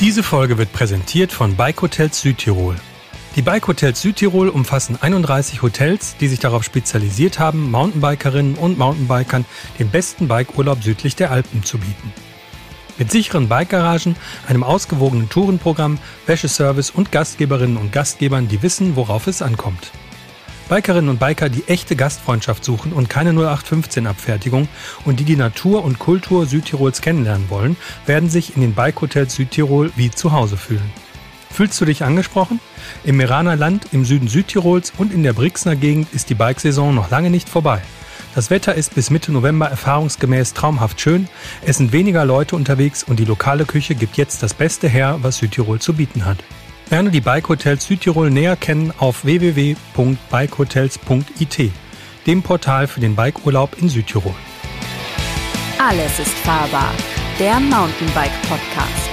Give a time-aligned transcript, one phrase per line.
[0.00, 2.74] Diese Folge wird präsentiert von Bike Hotels Südtirol.
[3.36, 9.44] Die Bike Hotels Südtirol umfassen 31 Hotels, die sich darauf spezialisiert haben, Mountainbikerinnen und Mountainbikern
[9.78, 12.14] den besten Bikeurlaub südlich der Alpen zu bieten.
[12.96, 14.16] Mit sicheren Bike-Garagen,
[14.48, 19.90] einem ausgewogenen Tourenprogramm, Wäscheservice und Gastgeberinnen und Gastgebern, die wissen, worauf es ankommt.
[20.70, 24.68] Bikerinnen und Biker, die echte Gastfreundschaft suchen und keine 0815-Abfertigung
[25.04, 27.76] und die die Natur und Kultur Südtirols kennenlernen wollen,
[28.06, 30.92] werden sich in den Bike-Hotels Südtirol wie zu Hause fühlen.
[31.50, 32.60] Fühlst du dich angesprochen?
[33.02, 37.10] Im Meraner Land, im Süden Südtirols und in der Brixner Gegend ist die Bikesaison noch
[37.10, 37.82] lange nicht vorbei.
[38.36, 41.26] Das Wetter ist bis Mitte November erfahrungsgemäß traumhaft schön,
[41.66, 45.38] es sind weniger Leute unterwegs und die lokale Küche gibt jetzt das Beste her, was
[45.38, 46.38] Südtirol zu bieten hat.
[46.90, 51.70] Lerne die Bike Hotels Südtirol näher kennen auf www.bikehotels.it,
[52.26, 54.34] dem Portal für den Bikeurlaub in Südtirol.
[55.78, 56.92] Alles ist fahrbar,
[57.38, 59.09] der Mountainbike Podcast.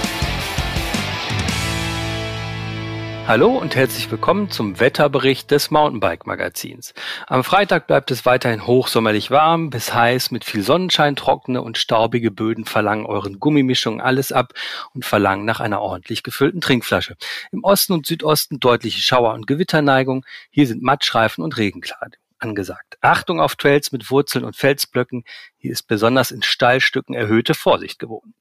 [3.28, 6.94] Hallo und herzlich willkommen zum Wetterbericht des Mountainbike Magazins.
[7.26, 11.14] Am Freitag bleibt es weiterhin hochsommerlich warm bis heiß mit viel Sonnenschein.
[11.14, 14.54] Trockene und staubige Böden verlangen euren Gummimischungen alles ab
[14.94, 17.16] und verlangen nach einer ordentlich gefüllten Trinkflasche.
[17.52, 20.24] Im Osten und Südosten deutliche Schauer- und Gewitterneigung.
[20.48, 22.98] Hier sind Matschreifen und Regenkleidung angesagt.
[23.00, 25.24] Achtung auf Trails mit Wurzeln und Felsblöcken.
[25.56, 28.34] Hier ist besonders in Steilstücken erhöhte Vorsicht geboten.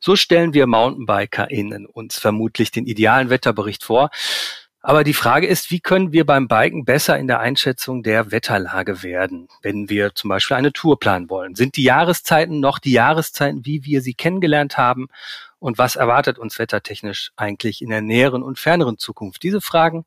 [0.00, 4.10] So stellen wir MountainbikerInnen uns vermutlich den idealen Wetterbericht vor.
[4.84, 9.04] Aber die Frage ist, wie können wir beim Biken besser in der Einschätzung der Wetterlage
[9.04, 11.54] werden, wenn wir zum Beispiel eine Tour planen wollen?
[11.54, 15.06] Sind die Jahreszeiten noch die Jahreszeiten, wie wir sie kennengelernt haben?
[15.60, 19.44] Und was erwartet uns wettertechnisch eigentlich in der näheren und ferneren Zukunft?
[19.44, 20.04] Diese Fragen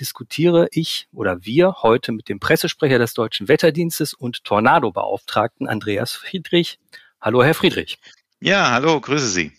[0.00, 6.78] diskutiere ich oder wir heute mit dem Pressesprecher des Deutschen Wetterdienstes und Tornado-Beauftragten Andreas Friedrich.
[7.20, 7.98] Hallo, Herr Friedrich.
[8.40, 9.52] Ja, hallo, grüße Sie.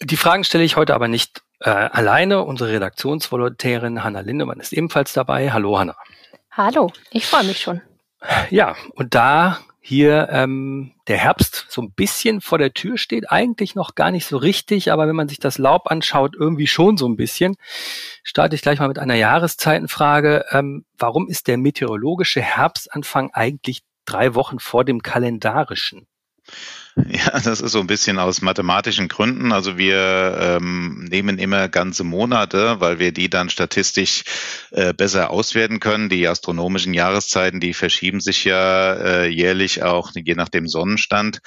[0.00, 2.42] Die Fragen stelle ich heute aber nicht äh, alleine.
[2.42, 5.52] Unsere Redaktionsvolontärin Hanna Lindemann ist ebenfalls dabei.
[5.52, 5.96] Hallo, Hanna.
[6.50, 7.82] Hallo, ich freue mich schon.
[8.50, 13.76] Ja, und da hier ähm, der Herbst so ein bisschen vor der Tür steht, eigentlich
[13.76, 17.06] noch gar nicht so richtig, aber wenn man sich das Laub anschaut, irgendwie schon so
[17.06, 17.54] ein bisschen,
[18.24, 20.46] starte ich gleich mal mit einer Jahreszeitenfrage.
[20.50, 26.08] Ähm, warum ist der meteorologische Herbstanfang eigentlich drei Wochen vor dem kalendarischen?
[27.08, 29.52] Ja, das ist so ein bisschen aus mathematischen Gründen.
[29.52, 34.24] Also wir ähm, nehmen immer ganze Monate, weil wir die dann statistisch
[34.70, 36.08] äh, besser auswerten können.
[36.08, 41.40] Die astronomischen Jahreszeiten, die verschieben sich ja äh, jährlich auch je nach dem Sonnenstand.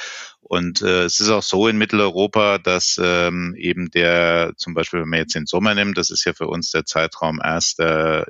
[0.49, 5.09] Und äh, es ist auch so in Mitteleuropa, dass ähm, eben der, zum Beispiel, wenn
[5.09, 7.75] man jetzt den Sommer nimmt, das ist ja für uns der Zeitraum 1.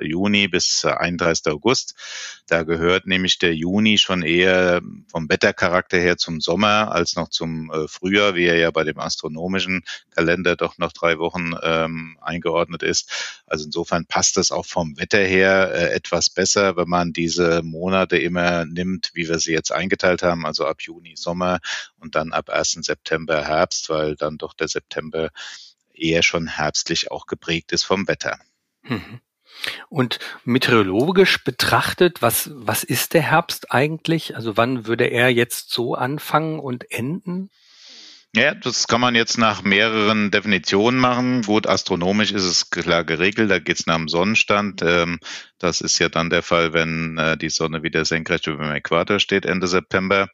[0.02, 1.46] Juni bis 31.
[1.46, 1.94] August.
[2.46, 7.70] Da gehört nämlich der Juni schon eher vom Wettercharakter her zum Sommer als noch zum
[7.70, 12.82] äh, Frühjahr, wie er ja bei dem astronomischen Kalender doch noch drei Wochen ähm, eingeordnet
[12.82, 13.40] ist.
[13.46, 18.18] Also insofern passt das auch vom Wetter her äh, etwas besser, wenn man diese Monate
[18.18, 21.60] immer nimmt, wie wir sie jetzt eingeteilt haben, also ab Juni Sommer
[21.98, 22.72] und und dann ab 1.
[22.82, 25.30] September Herbst, weil dann doch der September
[25.94, 28.36] eher schon herbstlich auch geprägt ist vom Wetter.
[28.82, 29.20] Mhm.
[29.88, 34.34] Und meteorologisch betrachtet, was, was ist der Herbst eigentlich?
[34.34, 37.50] Also wann würde er jetzt so anfangen und enden?
[38.32, 41.42] Ja, das kann man jetzt nach mehreren Definitionen machen.
[41.42, 44.82] Gut, astronomisch ist es klar geregelt, da geht es nach dem Sonnenstand.
[44.82, 45.18] Ähm,
[45.58, 49.18] das ist ja dann der Fall, wenn äh, die Sonne wieder senkrecht über dem Äquator
[49.18, 50.28] steht, Ende September.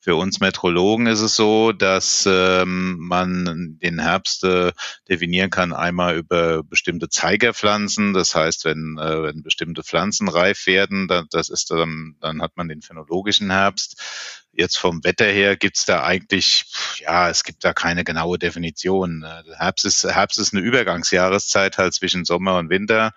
[0.00, 4.72] Für uns Metrologen ist es so, dass ähm, man den Herbst äh,
[5.10, 8.14] definieren kann, einmal über bestimmte Zeigerpflanzen.
[8.14, 12.56] Das heißt, wenn, äh, wenn bestimmte Pflanzen reif werden, dann, das ist dann, dann hat
[12.56, 14.41] man den phänologischen Herbst.
[14.54, 16.66] Jetzt vom Wetter her gibt's da eigentlich,
[16.98, 19.22] ja, es gibt da keine genaue Definition.
[19.22, 23.14] Äh, Herbst ist, Herbst ist eine Übergangsjahreszeit halt zwischen Sommer und Winter,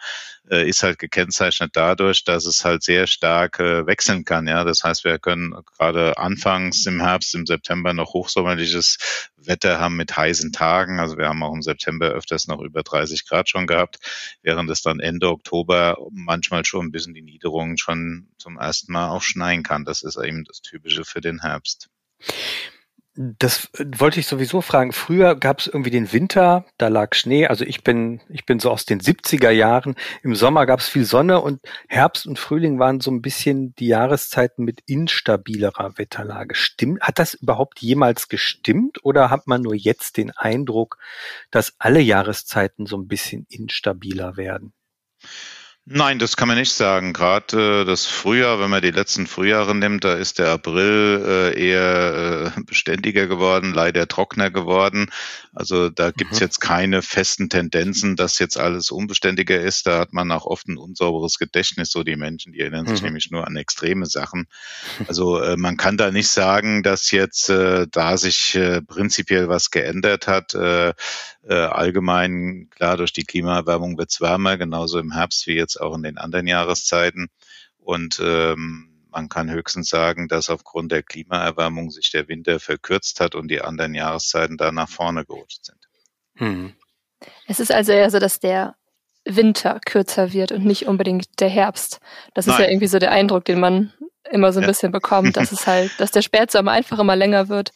[0.50, 4.48] ist halt gekennzeichnet dadurch, dass es halt sehr stark äh, wechseln kann.
[4.48, 9.96] Ja, das heißt, wir können gerade anfangs im Herbst, im September noch hochsommerliches Wetter haben
[9.96, 11.00] mit heißen Tagen.
[11.00, 13.98] Also wir haben auch im September öfters noch über 30 Grad schon gehabt,
[14.42, 19.10] während es dann Ende Oktober manchmal schon ein bisschen die Niederungen schon zum ersten Mal
[19.10, 19.86] auch schneien kann.
[19.86, 21.90] Das ist eben das Typische für den Herbst.
[23.18, 24.92] Das äh, wollte ich sowieso fragen.
[24.92, 27.48] Früher gab es irgendwie den Winter, da lag Schnee.
[27.48, 29.96] Also ich bin, ich bin so aus den 70er Jahren.
[30.22, 33.88] Im Sommer gab es viel Sonne und Herbst und Frühling waren so ein bisschen die
[33.88, 36.56] Jahreszeiten mit instabilerer Wetterlage.
[36.56, 40.98] Stimmt, hat das überhaupt jemals gestimmt oder hat man nur jetzt den Eindruck,
[41.52, 44.74] dass alle Jahreszeiten so ein bisschen instabiler werden?
[45.88, 47.14] Nein, das kann man nicht sagen.
[47.14, 51.64] Gerade äh, das Frühjahr, wenn man die letzten Frühjahre nimmt, da ist der April äh,
[51.64, 55.12] eher äh, beständiger geworden, leider trockener geworden.
[55.54, 56.44] Also da gibt's mhm.
[56.44, 59.86] jetzt keine festen Tendenzen, dass jetzt alles unbeständiger ist.
[59.86, 63.06] Da hat man auch oft ein unsauberes Gedächtnis, so die Menschen, die erinnern sich mhm.
[63.06, 64.48] nämlich nur an extreme Sachen.
[65.08, 69.70] Also äh, man kann da nicht sagen, dass jetzt äh, da sich äh, prinzipiell was
[69.70, 70.56] geändert hat.
[70.56, 70.94] Äh,
[71.48, 76.04] äh, allgemein, klar, durch die Klimaerwärmung wird's wärmer, genauso im Herbst wie jetzt auch in
[76.04, 77.30] den anderen Jahreszeiten.
[77.78, 83.36] Und ähm, man kann höchstens sagen, dass aufgrund der Klimaerwärmung sich der Winter verkürzt hat
[83.36, 85.80] und die anderen Jahreszeiten da nach vorne gerutscht sind.
[86.36, 86.74] Hm.
[87.48, 88.76] Es ist also eher so, dass der
[89.24, 92.00] Winter kürzer wird und nicht unbedingt der Herbst.
[92.34, 92.56] Das Nein.
[92.56, 93.94] ist ja irgendwie so der Eindruck, den man
[94.32, 94.68] immer so ein ja.
[94.68, 97.72] bisschen bekommt, dass es halt, dass der Spätsommer einfach immer länger wird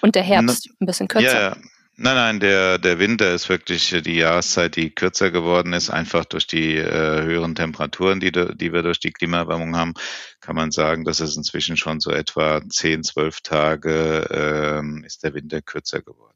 [0.00, 1.50] und der Herbst ein bisschen kürzer.
[1.50, 1.56] Ja,
[2.02, 6.46] Nein, nein, der, der Winter ist wirklich die Jahreszeit, die kürzer geworden ist, einfach durch
[6.46, 9.92] die äh, höheren Temperaturen, die, die wir durch die Klimaerwärmung haben,
[10.40, 15.34] kann man sagen, dass es inzwischen schon so etwa 10, 12 Tage äh, ist der
[15.34, 16.34] Winter kürzer geworden.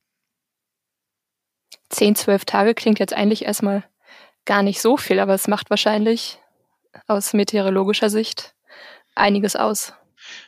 [1.89, 3.85] 10, 12 Tage klingt jetzt eigentlich erstmal
[4.45, 6.41] gar nicht so viel, aber es macht wahrscheinlich
[7.07, 8.55] aus meteorologischer Sicht
[9.15, 9.95] einiges aus.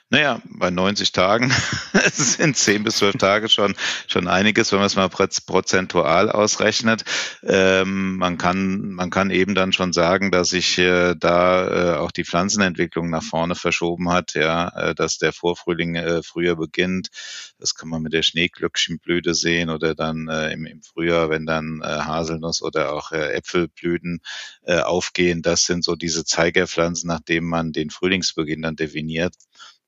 [0.09, 1.53] Naja, bei 90 Tagen
[2.13, 3.75] sind 10 bis 12 Tage schon,
[4.07, 7.03] schon einiges, wenn man es mal prozentual ausrechnet.
[7.43, 12.13] Ähm, man, kann, man kann eben dann schon sagen, dass sich äh, da äh, auch
[12.13, 17.09] die Pflanzenentwicklung nach vorne verschoben hat, ja, äh, dass der Vorfrühling äh, früher beginnt.
[17.59, 21.81] Das kann man mit der Schneeglöckchenblüte sehen oder dann äh, im, im Frühjahr, wenn dann
[21.83, 24.21] äh, Haselnuss oder auch Äpfelblüten
[24.67, 25.43] aufgehen.
[25.43, 29.35] Das sind so diese Zeigerpflanzen, nach denen man den Frühlingsbeginn dann definiert.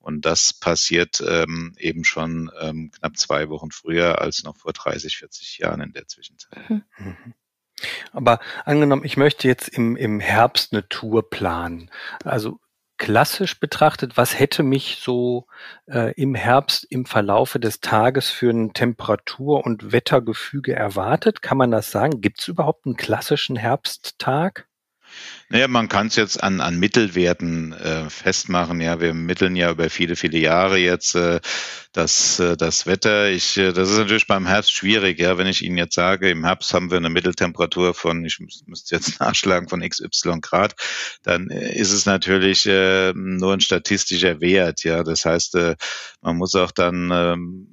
[0.00, 5.16] Und das passiert ähm, eben schon ähm, knapp zwei Wochen früher als noch vor 30,
[5.18, 6.70] 40 Jahren in der Zwischenzeit.
[6.70, 6.84] Mhm.
[6.98, 7.34] mhm.
[8.12, 11.90] Aber angenommen, ich möchte jetzt im, im Herbst eine Tour planen.
[12.24, 12.58] Also
[12.96, 15.46] klassisch betrachtet, was hätte mich so
[15.86, 21.40] äh, im Herbst im Verlaufe des Tages für ein Temperatur- und Wettergefüge erwartet?
[21.40, 22.20] Kann man das sagen?
[22.20, 24.67] Gibt es überhaupt einen klassischen Herbsttag?
[25.50, 28.82] Naja, man kann es jetzt an, an Mittelwerten äh, festmachen.
[28.82, 31.40] Ja, wir mitteln ja über viele, viele Jahre jetzt äh,
[31.92, 33.30] das, äh, das Wetter.
[33.30, 35.18] Ich, äh, das ist natürlich beim Herbst schwierig.
[35.18, 38.94] Ja, wenn ich Ihnen jetzt sage, im Herbst haben wir eine Mitteltemperatur von, ich müsste
[38.94, 40.74] jetzt nachschlagen, von XY Grad,
[41.22, 44.84] dann äh, ist es natürlich äh, nur ein statistischer Wert.
[44.84, 45.76] Ja, das heißt, äh,
[46.20, 47.68] man muss auch dann ähm,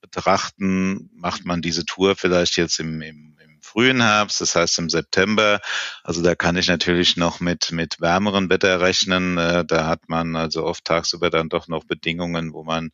[0.00, 3.29] betrachten, macht man diese Tour vielleicht jetzt im, im
[3.62, 5.60] frühen Herbst, das heißt im September.
[6.02, 9.38] Also da kann ich natürlich noch mit, mit wärmeren Wetter rechnen.
[9.38, 12.90] Äh, da hat man also oft tagsüber dann doch noch Bedingungen, wo man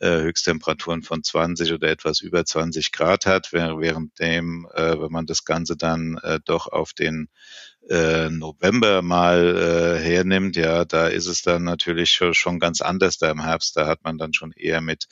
[0.00, 5.26] äh, Höchsttemperaturen von 20 oder etwas über 20 Grad hat, während dem, äh, wenn man
[5.26, 7.28] das Ganze dann doch auf den
[7.90, 13.78] November mal hernimmt, ja, da ist es dann natürlich schon ganz anders da im Herbst.
[13.78, 15.06] Da hat man dann schon eher mit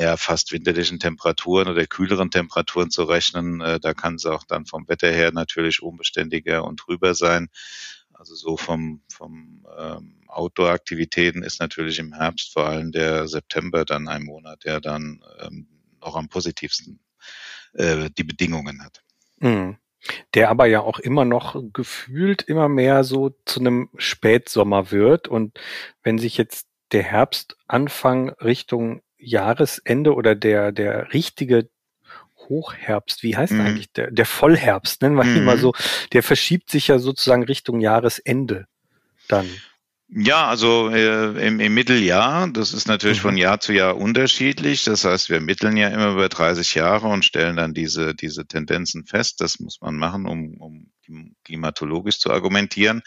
[0.00, 3.60] ja, fast winterlichen Temperaturen oder kühleren Temperaturen zu rechnen.
[3.60, 7.50] Äh, da kann es auch dann vom Wetter her natürlich unbeständiger und trüber sein.
[8.14, 14.08] Also so vom, vom ähm, Outdoor-Aktivitäten ist natürlich im Herbst vor allem der September dann
[14.08, 15.66] ein Monat, der dann ähm,
[16.00, 16.98] noch am positivsten
[17.74, 19.02] äh, die Bedingungen hat.
[19.38, 19.76] Mhm.
[20.32, 25.28] Der aber ja auch immer noch gefühlt immer mehr so zu einem Spätsommer wird.
[25.28, 25.60] Und
[26.02, 31.68] wenn sich jetzt der Herbstanfang Richtung Jahresende oder der, der richtige
[32.48, 33.60] Hochherbst, wie heißt mhm.
[33.60, 35.60] eigentlich der, der Vollherbst, nennen wir ihn mal mhm.
[35.60, 35.72] so,
[36.12, 38.66] der verschiebt sich ja sozusagen Richtung Jahresende
[39.28, 39.48] dann.
[40.12, 43.22] Ja, also äh, im, im Mitteljahr, das ist natürlich mhm.
[43.22, 44.82] von Jahr zu Jahr unterschiedlich.
[44.82, 49.04] Das heißt, wir mitteln ja immer über 30 Jahre und stellen dann diese, diese Tendenzen
[49.04, 49.40] fest.
[49.40, 50.90] Das muss man machen, um, um
[51.44, 53.02] klimatologisch zu argumentieren.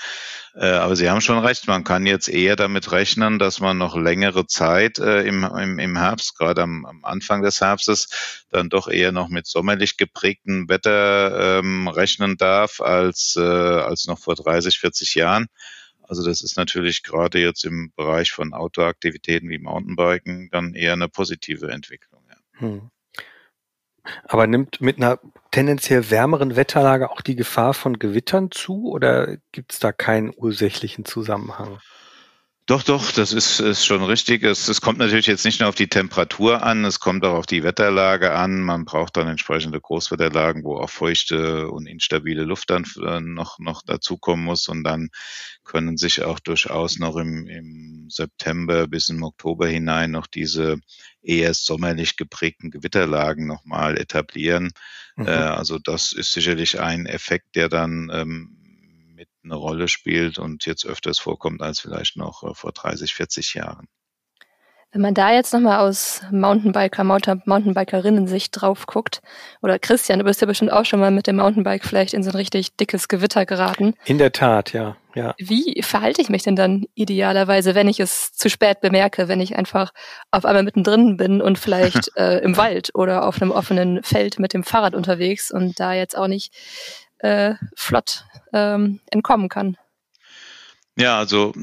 [0.56, 3.96] Äh, aber Sie haben schon recht, man kann jetzt eher damit rechnen, dass man noch
[3.96, 9.30] längere Zeit äh, im, Herbst, gerade am, am Anfang des Herbstes, dann doch eher noch
[9.30, 15.48] mit sommerlich geprägtem Wetter ähm, rechnen darf als, äh, als noch vor 30, 40 Jahren.
[16.08, 21.10] Also das ist natürlich gerade jetzt im Bereich von Outdoor-Aktivitäten wie Mountainbiken dann eher eine
[21.10, 22.24] positive Entwicklung.
[22.30, 22.60] Ja.
[22.60, 22.92] Hm.
[24.26, 25.20] Aber nimmt mit einer
[25.52, 31.06] tendenziell wärmeren Wetterlage auch die Gefahr von Gewittern zu oder gibt es da keinen ursächlichen
[31.06, 31.80] Zusammenhang?
[32.66, 34.42] Doch, doch, das ist, ist schon richtig.
[34.44, 37.46] Es, es kommt natürlich jetzt nicht nur auf die Temperatur an, es kommt auch auf
[37.46, 38.62] die Wetterlage an.
[38.62, 43.82] Man braucht dann entsprechende Großwetterlagen, wo auch feuchte und instabile Luft dann äh, noch, noch
[43.82, 44.70] dazukommen muss.
[44.70, 45.10] Und dann
[45.66, 50.78] können sich auch durchaus noch im, im September bis im Oktober hinein noch diese
[51.22, 54.72] eher sommerlich geprägten Gewitterlagen nochmal etablieren.
[55.18, 55.28] Mhm.
[55.28, 58.63] Äh, also das ist sicherlich ein Effekt, der dann ähm,
[59.44, 63.88] eine Rolle spielt und jetzt öfters vorkommt als vielleicht noch äh, vor 30, 40 Jahren.
[64.94, 69.22] Wenn man da jetzt nochmal aus Mountainbiker, Mountainbikerinnen-Sicht drauf guckt,
[69.64, 72.30] oder Christian, du bist ja bestimmt auch schon mal mit dem Mountainbike vielleicht in so
[72.30, 73.96] ein richtig dickes Gewitter geraten.
[74.06, 74.96] In der Tat, ja.
[75.16, 75.34] ja.
[75.40, 79.56] Wie verhalte ich mich denn dann idealerweise, wenn ich es zu spät bemerke, wenn ich
[79.56, 79.92] einfach
[80.30, 84.54] auf einmal mittendrin bin und vielleicht äh, im Wald oder auf einem offenen Feld mit
[84.54, 86.54] dem Fahrrad unterwegs und da jetzt auch nicht
[87.24, 89.78] äh, flott ähm, entkommen kann?
[90.96, 91.54] Ja, also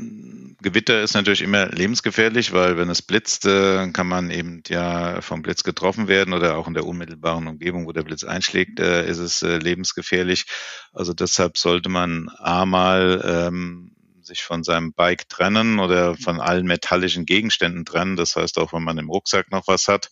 [0.60, 5.42] Gewitter ist natürlich immer lebensgefährlich, weil wenn es blitzt, äh, kann man eben ja vom
[5.42, 9.18] Blitz getroffen werden oder auch in der unmittelbaren Umgebung, wo der Blitz einschlägt, äh, ist
[9.18, 10.46] es äh, lebensgefährlich.
[10.92, 13.89] Also deshalb sollte man einmal ähm,
[14.30, 18.16] sich von seinem Bike trennen oder von allen metallischen Gegenständen trennen.
[18.16, 20.10] Das heißt auch, wenn man im Rucksack noch was hat,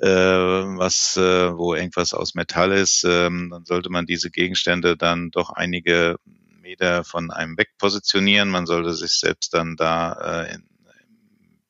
[0.00, 5.30] äh, was, äh, wo irgendwas aus Metall ist, äh, dann sollte man diese Gegenstände dann
[5.30, 6.16] doch einige
[6.62, 8.48] Meter von einem weg positionieren.
[8.48, 10.64] Man sollte sich selbst dann da äh, in,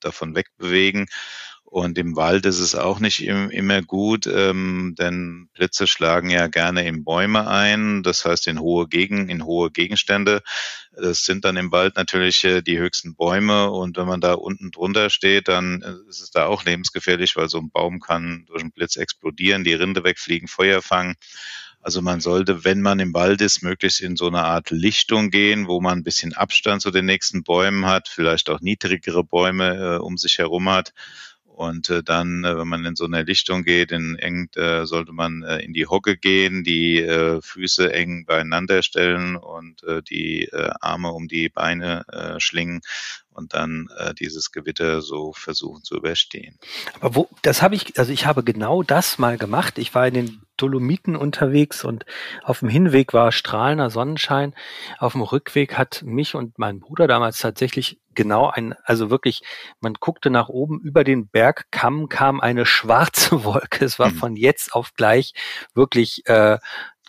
[0.00, 1.06] davon wegbewegen.
[1.70, 6.46] Und im Wald ist es auch nicht im, immer gut, ähm, denn Blitze schlagen ja
[6.46, 10.40] gerne in Bäume ein, das heißt in hohe Gegen, in hohe Gegenstände.
[10.92, 14.70] Das sind dann im Wald natürlich äh, die höchsten Bäume und wenn man da unten
[14.70, 18.62] drunter steht, dann äh, ist es da auch lebensgefährlich, weil so ein Baum kann durch
[18.62, 21.16] einen Blitz explodieren, die Rinde wegfliegen, Feuer fangen.
[21.82, 25.68] Also man sollte, wenn man im Wald ist, möglichst in so eine Art Lichtung gehen,
[25.68, 29.98] wo man ein bisschen Abstand zu den nächsten Bäumen hat, vielleicht auch niedrigere Bäume äh,
[29.98, 30.92] um sich herum hat.
[31.58, 35.10] Und äh, dann, äh, wenn man in so eine Lichtung geht, in eng, äh, sollte
[35.10, 40.44] man äh, in die Hocke gehen, die äh, Füße eng beieinander stellen und äh, die
[40.44, 42.80] äh, Arme um die Beine äh, schlingen
[43.32, 46.58] und dann äh, dieses Gewitter so versuchen zu überstehen.
[47.00, 49.78] Aber wo, das habe ich, also ich habe genau das mal gemacht.
[49.78, 52.04] Ich war in den Dolomiten unterwegs und
[52.44, 54.54] auf dem Hinweg war strahlender Sonnenschein.
[54.98, 59.42] Auf dem Rückweg hat mich und mein Bruder damals tatsächlich genau ein, also wirklich,
[59.80, 63.84] man guckte nach oben über den Bergkamm kam eine schwarze Wolke.
[63.84, 64.16] Es war mhm.
[64.16, 65.34] von jetzt auf gleich
[65.72, 66.58] wirklich äh,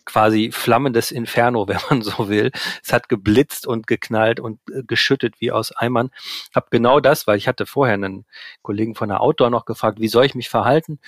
[0.06, 2.52] quasi flammendes Inferno, wenn man so will.
[2.84, 6.12] Es hat geblitzt und geknallt und äh, geschüttet wie aus Eimern.
[6.54, 8.28] Hab genau das, weil ich hatte vorher einen
[8.62, 11.00] Kollegen von der Outdoor noch gefragt, wie soll ich mich verhalten?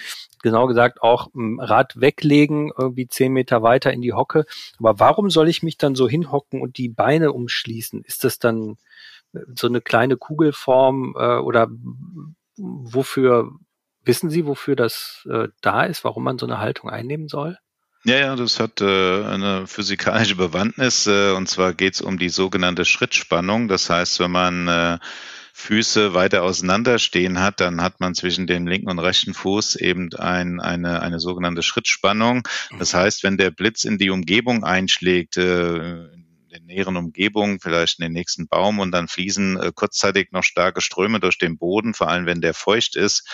[0.42, 4.46] Genau gesagt auch hm, Rad weglegen, irgendwie zehn Meter weiter in die Hocke.
[4.80, 8.04] Aber warum soll ich mich dann so hinhocken und die Beine umschließen?
[8.04, 8.78] Ist das dann
[9.56, 11.70] so eine kleine Kugelform äh, oder
[12.58, 13.52] wofür
[14.04, 17.58] wissen Sie, wofür das äh, da ist, warum man so eine Haltung einnehmen soll?
[18.04, 21.06] Ja, ja, das hat äh, eine physikalische Bewandtnis.
[21.06, 23.68] Äh, und zwar geht es um die sogenannte Schrittspannung.
[23.68, 24.98] Das heißt, wenn man äh,
[25.54, 30.12] Füße weiter auseinander stehen hat, dann hat man zwischen dem linken und rechten Fuß eben
[30.16, 32.48] ein, eine, eine sogenannte Schrittspannung.
[32.80, 36.08] Das heißt, wenn der Blitz in die Umgebung einschlägt, äh,
[36.72, 41.20] näheren Umgebung, vielleicht in den nächsten Baum und dann fließen äh, kurzzeitig noch starke Ströme
[41.20, 43.28] durch den Boden, vor allem wenn der feucht ist.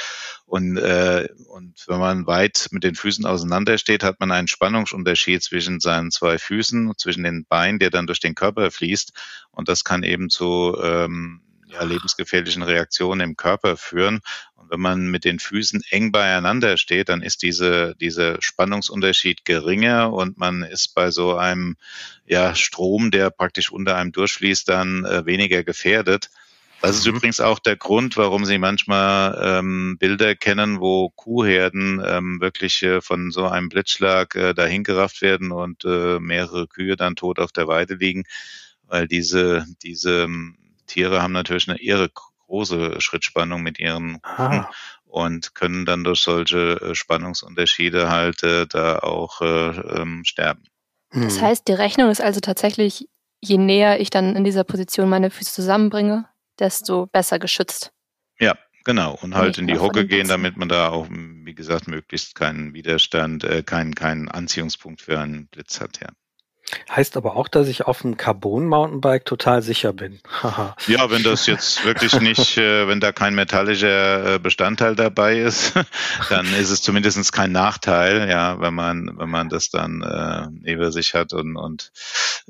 [0.46, 5.80] Und, äh, und wenn man weit mit den Füßen auseinander hat man einen Spannungsunterschied zwischen
[5.80, 9.14] seinen zwei Füßen, zwischen den Beinen, der dann durch den Körper fließt.
[9.52, 14.22] Und das kann eben zu ähm, ja, lebensgefährlichen Reaktionen im Körper führen.
[14.56, 20.12] Und wenn man mit den Füßen eng beieinander steht, dann ist diese, dieser Spannungsunterschied geringer
[20.14, 21.76] und man ist bei so einem
[22.26, 26.30] ja, Strom, der praktisch unter einem durchfließt, dann äh, weniger gefährdet.
[26.82, 27.16] Das ist mhm.
[27.16, 33.02] übrigens auch der Grund, warum Sie manchmal ähm, Bilder kennen, wo Kuhherden ähm, wirklich äh,
[33.02, 37.68] von so einem Blitzschlag äh, dahingerafft werden und äh, mehrere Kühe dann tot auf der
[37.68, 38.26] Weide liegen,
[38.84, 40.56] weil diese, diese ähm,
[40.88, 42.10] Tiere haben natürlich eine irre
[42.48, 44.66] große Schrittspannung mit ihren Hufen
[45.06, 50.64] und können dann durch solche äh, Spannungsunterschiede halt äh, da auch äh, ähm, sterben.
[51.12, 51.42] Das hm.
[51.42, 53.08] heißt, die Rechnung ist also tatsächlich,
[53.42, 56.26] je näher ich dann in dieser Position meine Füße zusammenbringe,
[56.60, 57.92] desto besser geschützt.
[58.40, 59.18] Ja, genau.
[59.22, 63.44] Und halt in die Hocke gehen, damit man da auch, wie gesagt, möglichst keinen Widerstand,
[63.44, 66.10] äh, keinen, keinen Anziehungspunkt für einen Blitz hat, ja.
[66.90, 70.20] Heißt aber auch, dass ich auf einem Carbon-Mountainbike total sicher bin.
[70.88, 75.74] ja, wenn das jetzt wirklich nicht, äh, wenn da kein metallischer äh, Bestandteil dabei ist,
[76.30, 80.92] dann ist es zumindest kein Nachteil, ja, wenn man, wenn man das dann äh, neben
[80.92, 81.92] sich hat und, und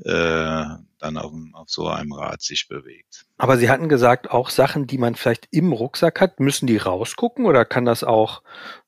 [0.03, 0.65] äh,
[0.99, 3.25] dann auf, auf so einem Rad sich bewegt.
[3.37, 7.45] Aber Sie hatten gesagt, auch Sachen, die man vielleicht im Rucksack hat, müssen die rausgucken
[7.45, 8.41] oder kann das auch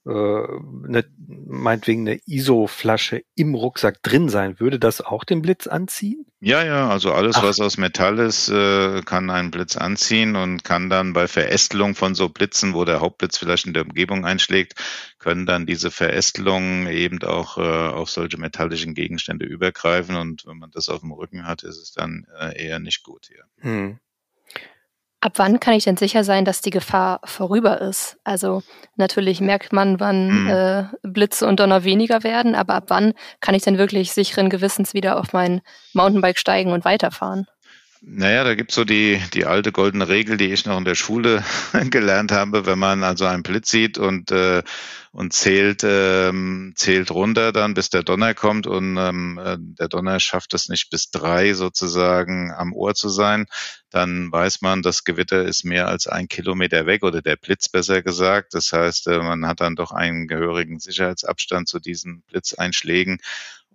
[0.05, 1.05] äh, eine,
[1.45, 4.59] meinetwegen eine ISO-Flasche im Rucksack drin sein?
[4.59, 6.25] Würde das auch den Blitz anziehen?
[6.41, 7.43] Ja, ja, also alles, Ach.
[7.43, 12.15] was aus Metall ist, äh, kann einen Blitz anziehen und kann dann bei Verästelung von
[12.15, 14.75] so Blitzen, wo der Hauptblitz vielleicht in der Umgebung einschlägt,
[15.19, 20.15] können dann diese Verästelungen eben auch äh, auf solche metallischen Gegenstände übergreifen.
[20.15, 23.27] Und wenn man das auf dem Rücken hat, ist es dann äh, eher nicht gut
[23.27, 23.43] hier.
[23.59, 23.99] Hm.
[25.21, 28.17] Ab wann kann ich denn sicher sein, dass die Gefahr vorüber ist?
[28.23, 28.63] Also
[28.95, 30.47] natürlich merkt man, wann mhm.
[30.47, 34.93] äh, Blitze und Donner weniger werden, aber ab wann kann ich denn wirklich sicheren Gewissens
[34.93, 35.59] wieder auf mein
[35.91, 37.47] Mountainbike steigen und weiterfahren?
[38.01, 41.43] Naja, da gibt's so die, die alte goldene Regel, die ich noch in der Schule
[41.89, 42.65] gelernt habe.
[42.65, 44.63] Wenn man also einen Blitz sieht und, äh,
[45.11, 50.21] und zählt, ähm, zählt runter dann, bis der Donner kommt und ähm, äh, der Donner
[50.21, 53.47] schafft es nicht bis drei sozusagen am Ohr zu sein,
[53.89, 58.01] dann weiß man, das Gewitter ist mehr als ein Kilometer weg oder der Blitz besser
[58.01, 58.53] gesagt.
[58.53, 63.19] Das heißt, äh, man hat dann doch einen gehörigen Sicherheitsabstand zu diesen Blitzeinschlägen.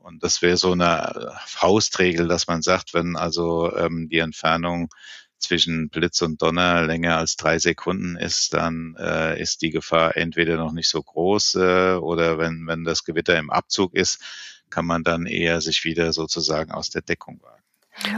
[0.05, 4.91] Und das wäre so eine Faustregel, dass man sagt, wenn also ähm, die Entfernung
[5.39, 10.59] zwischen Blitz und Donner länger als drei Sekunden ist, dann äh, ist die Gefahr entweder
[10.59, 14.21] noch nicht so groß äh, oder wenn, wenn das Gewitter im Abzug ist,
[14.69, 17.64] kann man dann eher sich wieder sozusagen aus der Deckung wagen.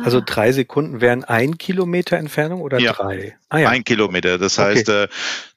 [0.05, 3.37] Also drei Sekunden wären ein Kilometer Entfernung oder ja, drei?
[3.49, 3.69] Ah, ja.
[3.69, 4.39] Ein Kilometer.
[4.39, 4.69] Das okay.
[4.69, 5.09] heißt, äh,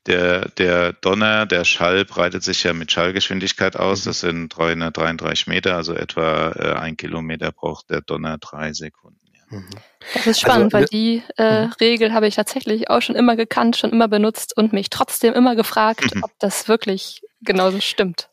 [0.08, 4.04] der, der Donner, der Schall breitet sich ja mit Schallgeschwindigkeit aus.
[4.04, 4.10] Mhm.
[4.10, 9.20] Das sind 333 Meter, also etwa äh, ein Kilometer braucht der Donner drei Sekunden.
[9.50, 9.70] Mhm.
[10.14, 11.72] Das ist spannend, also, weil die äh, mhm.
[11.80, 15.56] Regel habe ich tatsächlich auch schon immer gekannt, schon immer benutzt und mich trotzdem immer
[15.56, 16.24] gefragt, mhm.
[16.24, 18.30] ob das wirklich genauso stimmt.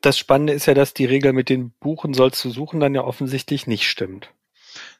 [0.00, 3.02] Das Spannende ist ja, dass die Regel mit den Buchen sollst du suchen dann ja
[3.02, 4.30] offensichtlich nicht stimmt.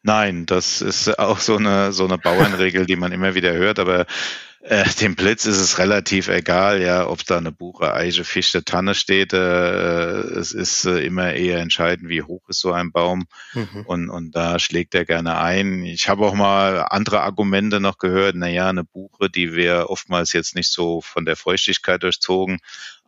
[0.03, 4.07] Nein, das ist auch so eine, so eine Bauernregel, die man immer wieder hört, aber
[4.65, 8.95] äh, dem Blitz ist es relativ egal, ja, ob da eine Buche, Eiche, Fichte, Tanne
[8.95, 9.33] steht.
[9.33, 13.27] Äh, es ist äh, immer eher entscheidend, wie hoch ist so ein Baum.
[13.55, 13.83] Mhm.
[13.87, 15.83] Und, und da schlägt er gerne ein.
[15.85, 18.37] Ich habe auch mal andere Argumente noch gehört.
[18.37, 22.61] Naja, eine Buche, die wäre oftmals jetzt nicht so von der Feuchtigkeit durchzogen.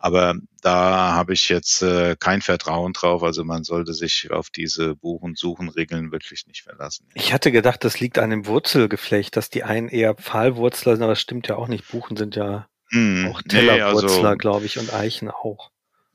[0.04, 3.22] Aber da habe ich jetzt äh, kein Vertrauen drauf.
[3.22, 7.06] Also man sollte sich auf diese Buchen-Suchen-Regeln wirklich nicht verlassen.
[7.14, 11.12] Ich hatte gedacht, das liegt an dem Wurzelgeflecht, dass die einen eher Pfahlwurzler sind, aber
[11.12, 11.88] das stimmt ja auch nicht.
[11.88, 15.70] Buchen sind ja hm, auch Tellerwurzler, nee, also, glaube ich, und Eichen auch.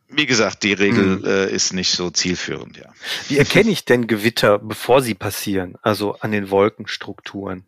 [0.08, 1.26] Wie gesagt, die Regel hm.
[1.26, 2.94] äh, ist nicht so zielführend, ja.
[3.28, 5.78] Wie erkenne ich denn Gewitter, bevor sie passieren?
[5.82, 7.66] Also an den Wolkenstrukturen?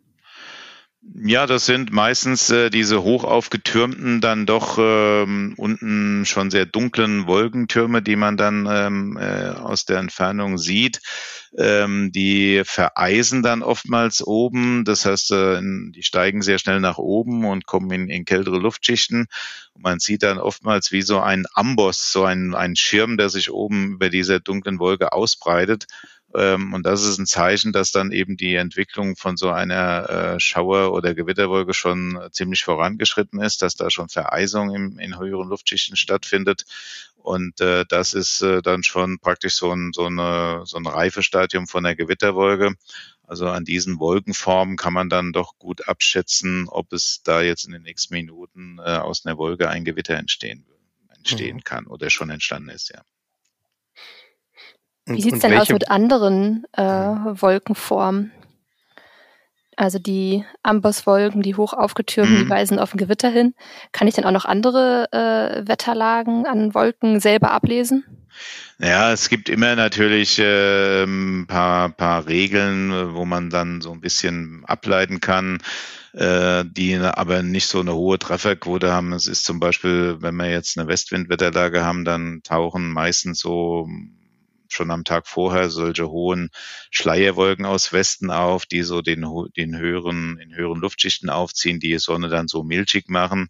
[1.04, 7.26] Ja, das sind meistens äh, diese hoch aufgetürmten, dann doch ähm, unten schon sehr dunklen
[7.26, 11.00] Wolkentürme, die man dann ähm, äh, aus der Entfernung sieht.
[11.58, 15.60] Ähm, die vereisen dann oftmals oben, das heißt, äh,
[15.90, 19.26] die steigen sehr schnell nach oben und kommen in, in kältere Luftschichten.
[19.74, 23.50] Und man sieht dann oftmals wie so ein Amboss, so ein, ein Schirm, der sich
[23.50, 25.86] oben über dieser dunklen Wolke ausbreitet.
[26.34, 30.40] Ähm, und das ist ein Zeichen, dass dann eben die Entwicklung von so einer äh,
[30.40, 35.96] Schauer- oder Gewitterwolke schon ziemlich vorangeschritten ist, dass da schon Vereisung im, in höheren Luftschichten
[35.96, 36.64] stattfindet.
[37.16, 41.66] Und äh, das ist äh, dann schon praktisch so ein, so, eine, so ein Reifestadium
[41.66, 42.74] von der Gewitterwolke.
[43.24, 47.72] Also an diesen Wolkenformen kann man dann doch gut abschätzen, ob es da jetzt in
[47.72, 50.66] den nächsten Minuten äh, aus einer Wolke ein Gewitter entstehen,
[51.16, 51.64] entstehen mhm.
[51.64, 53.02] kann oder schon entstanden ist, ja.
[55.06, 58.32] Wie sieht es denn aus mit anderen äh, Wolkenformen?
[59.76, 62.44] Also die Ambosswolken, die hoch aufgetürmten, mhm.
[62.44, 63.54] die weisen auf ein Gewitter hin.
[63.92, 68.04] Kann ich denn auch noch andere äh, Wetterlagen an Wolken selber ablesen?
[68.78, 74.00] Ja, es gibt immer natürlich äh, ein paar, paar Regeln, wo man dann so ein
[74.00, 75.58] bisschen ableiten kann,
[76.12, 79.12] äh, die aber nicht so eine hohe Trefferquote haben.
[79.12, 83.88] Es ist zum Beispiel, wenn wir jetzt eine Westwindwetterlage haben, dann tauchen meistens so
[84.72, 86.50] schon am Tag vorher solche hohen
[86.90, 91.98] Schleierwolken aus Westen auf, die so den, den höheren, in höheren Luftschichten aufziehen, die die
[91.98, 93.48] Sonne dann so milchig machen.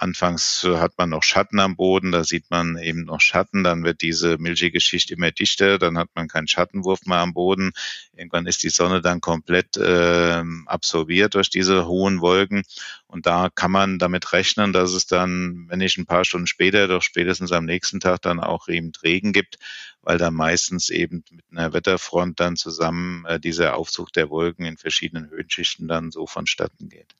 [0.00, 4.00] Anfangs hat man noch Schatten am Boden, da sieht man eben noch Schatten, dann wird
[4.00, 7.72] diese milchige Schicht immer dichter, dann hat man keinen Schattenwurf mehr am Boden.
[8.16, 12.62] Irgendwann ist die Sonne dann komplett äh, absorbiert durch diese hohen Wolken
[13.08, 16.88] und da kann man damit rechnen, dass es dann, wenn nicht ein paar Stunden später,
[16.88, 19.58] doch spätestens am nächsten Tag dann auch eben Regen gibt,
[20.00, 24.78] weil da meistens eben mit einer Wetterfront dann zusammen äh, dieser Aufzug der Wolken in
[24.78, 27.14] verschiedenen Höhenschichten dann so vonstatten geht.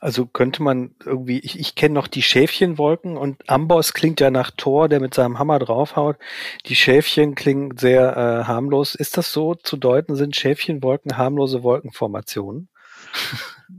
[0.00, 4.50] Also könnte man irgendwie, ich, ich kenne noch die Schäfchenwolken und Amboss klingt ja nach
[4.50, 6.16] Thor, der mit seinem Hammer draufhaut.
[6.66, 8.94] Die Schäfchen klingen sehr äh, harmlos.
[8.94, 10.16] Ist das so zu deuten?
[10.16, 12.68] Sind Schäfchenwolken harmlose Wolkenformationen?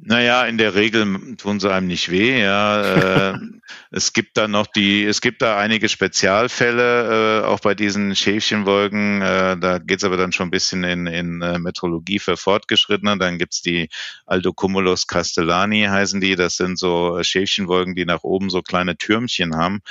[0.04, 2.42] Naja, in der Regel tun sie einem nicht weh.
[2.42, 3.34] Ja.
[3.34, 3.40] Äh,
[3.92, 9.22] es gibt da noch die, es gibt da einige Spezialfälle, äh, auch bei diesen Schäfchenwolken.
[9.22, 13.18] Äh, da geht's aber dann schon ein bisschen in, in Metrologie für Fortgeschrittene.
[13.18, 13.90] Dann gibt's die
[14.26, 16.36] Aldocumulus castellani, heißen die.
[16.36, 19.82] Das sind so Schäfchenwolken, die nach oben so kleine Türmchen haben.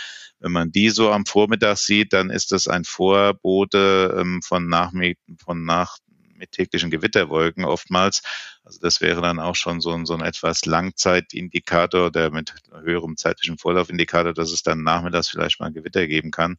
[0.40, 4.92] Wenn man die so am Vormittag sieht, dann ist das ein Vorbote ähm, von, nach,
[5.44, 5.98] von nach,
[6.40, 8.22] mit täglichen Gewitterwolken oftmals.
[8.70, 12.54] Also das wäre dann auch schon so ein, so ein etwas Langzeitindikator, der mit
[12.84, 16.56] höherem zeitlichen Vorlaufindikator, dass es dann nachmittags vielleicht mal Gewitter geben kann,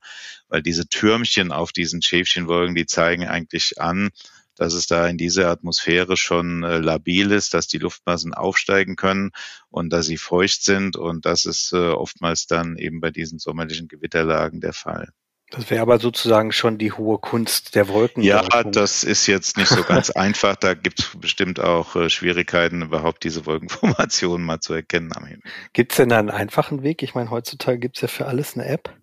[0.50, 4.10] weil diese Türmchen auf diesen Schäfchenwolken, die zeigen eigentlich an,
[4.56, 9.32] dass es da in dieser Atmosphäre schon äh, labil ist, dass die Luftmassen aufsteigen können
[9.70, 10.98] und dass sie feucht sind.
[10.98, 15.14] Und das ist äh, oftmals dann eben bei diesen sommerlichen Gewitterlagen der Fall.
[15.52, 18.24] Das wäre aber sozusagen schon die hohe Kunst der Wolken.
[18.24, 20.56] Ja, das ist jetzt nicht so ganz einfach.
[20.56, 25.44] Da gibt es bestimmt auch äh, Schwierigkeiten, überhaupt diese Wolkenformationen mal zu erkennen am Himmel.
[25.74, 27.04] Gibt es denn da einen einfachen Weg?
[27.04, 28.96] Ich meine, heutzutage gibt es ja für alles eine App.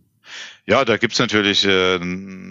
[0.67, 1.99] Ja, da gibt's natürlich äh,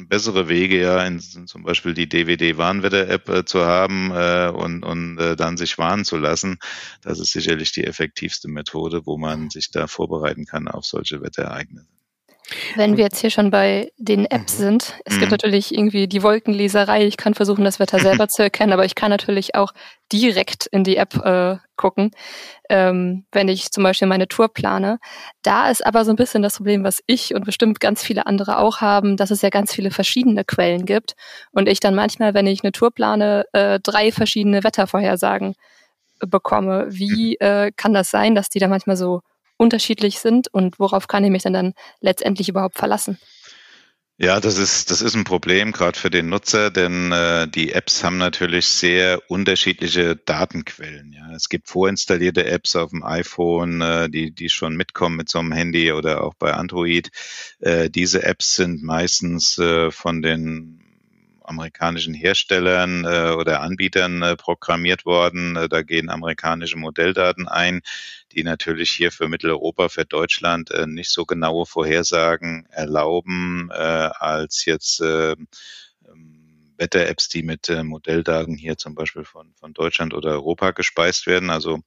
[0.07, 5.36] bessere Wege, ja, in, zum Beispiel die DWD-Warnwetter-App äh, zu haben äh, und, und äh,
[5.36, 6.60] dann sich warnen zu lassen.
[7.01, 11.88] Das ist sicherlich die effektivste Methode, wo man sich da vorbereiten kann auf solche Wetterereignisse.
[12.75, 14.63] Wenn wir jetzt hier schon bei den Apps mhm.
[14.63, 15.19] sind, es mhm.
[15.19, 17.05] gibt natürlich irgendwie die Wolkenleserei.
[17.05, 19.73] Ich kann versuchen, das Wetter selber zu erkennen, aber ich kann natürlich auch
[20.12, 22.12] direkt in die App äh, gucken,
[22.69, 24.99] ähm, wenn ich zum Beispiel meine Tour plane.
[25.43, 28.60] Da ist aber so ein bisschen das Problem, was ich und bestimmt ganz viele andere
[28.60, 31.15] auch haben, dass es ja ganz viele verschiedene Quellen gibt
[31.51, 35.55] und ich dann manchmal, wenn ich eine Tour plane, äh, drei verschiedene Wettervorhersagen
[36.19, 36.88] bekomme.
[36.89, 37.45] Wie mhm.
[37.45, 39.21] äh, kann das sein, dass die da manchmal so
[39.57, 43.19] unterschiedlich sind und worauf kann ich mich denn dann letztendlich überhaupt verlassen?
[44.19, 48.03] Ja, das ist, das ist ein Problem, gerade für den Nutzer, denn äh, die Apps
[48.03, 51.13] haben natürlich sehr unterschiedliche Datenquellen.
[51.13, 51.35] Ja.
[51.35, 55.51] Es gibt vorinstallierte Apps auf dem iPhone, äh, die, die schon mitkommen mit so einem
[55.51, 57.11] Handy oder auch bei Android.
[57.59, 60.83] Äh, diese Apps sind meistens äh, von den
[61.47, 65.55] amerikanischen Herstellern äh, oder Anbietern äh, programmiert worden.
[65.55, 67.81] Äh, da gehen amerikanische Modelldaten ein,
[68.38, 74.63] die natürlich hier für Mitteleuropa, für Deutschland äh, nicht so genaue Vorhersagen erlauben, äh, als
[74.65, 80.32] jetzt äh, ähm, Wetter-Apps, die mit äh, Modelldaten hier zum Beispiel von, von Deutschland oder
[80.32, 81.50] Europa gespeist werden.
[81.50, 81.80] Also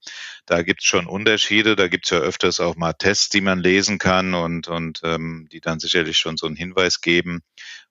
[0.47, 1.77] da gibt es schon Unterschiede.
[1.77, 5.49] Da gibt es ja öfters auch mal Tests, die man lesen kann und, und ähm,
[5.53, 7.43] die dann sicherlich schon so einen Hinweis geben,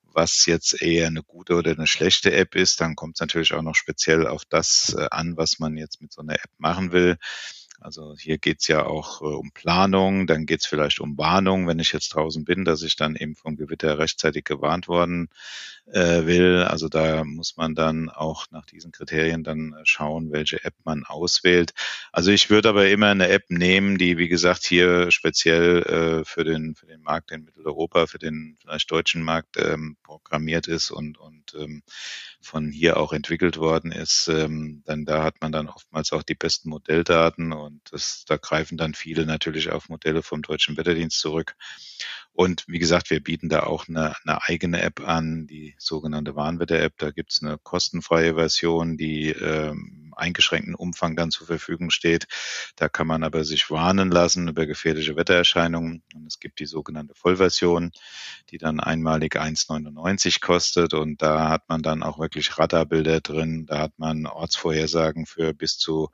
[0.02, 2.82] was jetzt eher eine gute oder eine schlechte App ist.
[2.82, 6.12] Dann kommt es natürlich auch noch speziell auf das äh, an, was man jetzt mit
[6.12, 7.16] so einer App machen will.
[7.80, 11.92] Also hier geht's ja auch äh, um Planung, dann geht's vielleicht um Warnung, wenn ich
[11.92, 15.28] jetzt draußen bin, dass ich dann eben vom Gewitter rechtzeitig gewarnt worden
[15.86, 16.62] äh, will.
[16.62, 21.72] Also da muss man dann auch nach diesen Kriterien dann schauen, welche App man auswählt.
[22.12, 26.44] Also ich würde aber immer eine App nehmen, die, wie gesagt, hier speziell äh, für,
[26.44, 31.18] den, für den Markt in Mitteleuropa, für den vielleicht deutschen Markt ähm, programmiert ist und,
[31.18, 31.82] und ähm,
[32.40, 34.28] von hier auch entwickelt worden ist.
[34.28, 38.76] Ähm, dann da hat man dann oftmals auch die besten Modelldaten und das, da greifen
[38.76, 41.56] dann viele natürlich auf Modelle vom Deutschen Wetterdienst zurück.
[42.32, 46.94] Und wie gesagt, wir bieten da auch eine, eine eigene App an, die sogenannte Warnwetter-App.
[46.98, 52.26] Da gibt's eine kostenfreie Version, die ähm, eingeschränkten Umfang dann zur Verfügung steht.
[52.76, 56.02] Da kann man aber sich warnen lassen über gefährliche Wettererscheinungen.
[56.14, 57.92] Und es gibt die sogenannte Vollversion,
[58.50, 60.94] die dann einmalig 1,99 kostet.
[60.94, 63.66] Und da hat man dann auch wirklich Radarbilder drin.
[63.66, 66.10] Da hat man Ortsvorhersagen für bis zu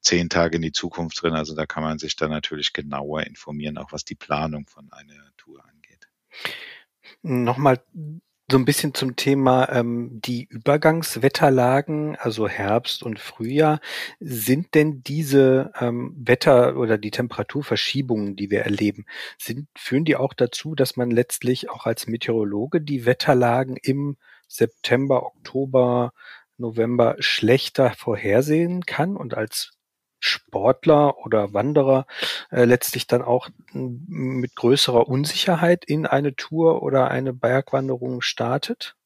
[0.00, 1.34] zehn Tage in die Zukunft drin.
[1.34, 5.14] Also da kann man sich dann natürlich genauer informieren, auch was die Planung von einer
[5.36, 5.64] Tour
[7.22, 7.82] Nochmal
[8.50, 13.80] so ein bisschen zum Thema ähm, die Übergangswetterlagen, also Herbst und Frühjahr.
[14.20, 19.04] Sind denn diese ähm, Wetter- oder die Temperaturverschiebungen, die wir erleben,
[19.38, 24.16] sind, führen die auch dazu, dass man letztlich auch als Meteorologe die Wetterlagen im
[24.48, 26.12] September, Oktober,
[26.56, 29.77] November schlechter vorhersehen kann und als
[30.20, 32.06] Sportler oder Wanderer
[32.50, 38.96] äh, letztlich dann auch mit größerer Unsicherheit in eine Tour oder eine Bergwanderung startet?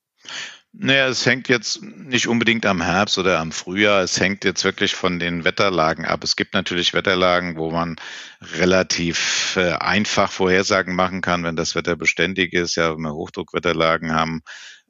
[0.74, 4.02] Naja, es hängt jetzt nicht unbedingt am Herbst oder am Frühjahr.
[4.02, 6.24] Es hängt jetzt wirklich von den Wetterlagen ab.
[6.24, 7.96] Es gibt natürlich Wetterlagen, wo man
[8.40, 12.76] relativ äh, einfach Vorhersagen machen kann, wenn das Wetter beständig ist.
[12.76, 14.40] Ja, wenn wir Hochdruckwetterlagen haben,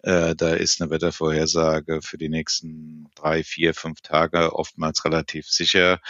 [0.02, 6.00] äh, da ist eine Wettervorhersage für die nächsten drei, vier, fünf Tage oftmals relativ sicher.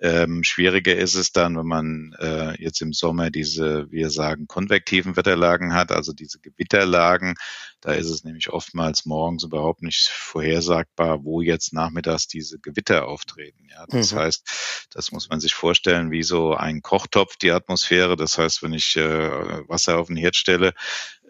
[0.00, 5.16] Ähm, schwieriger ist es dann, wenn man äh, jetzt im Sommer diese, wir sagen, konvektiven
[5.16, 7.34] Wetterlagen hat, also diese Gewitterlagen.
[7.80, 13.68] Da ist es nämlich oftmals morgens überhaupt nicht vorhersagbar, wo jetzt nachmittags diese Gewitter auftreten.
[13.70, 14.16] Ja, das mhm.
[14.16, 18.16] heißt, das muss man sich vorstellen wie so ein Kochtopf, die Atmosphäre.
[18.16, 20.72] Das heißt, wenn ich äh, Wasser auf den Herd stelle,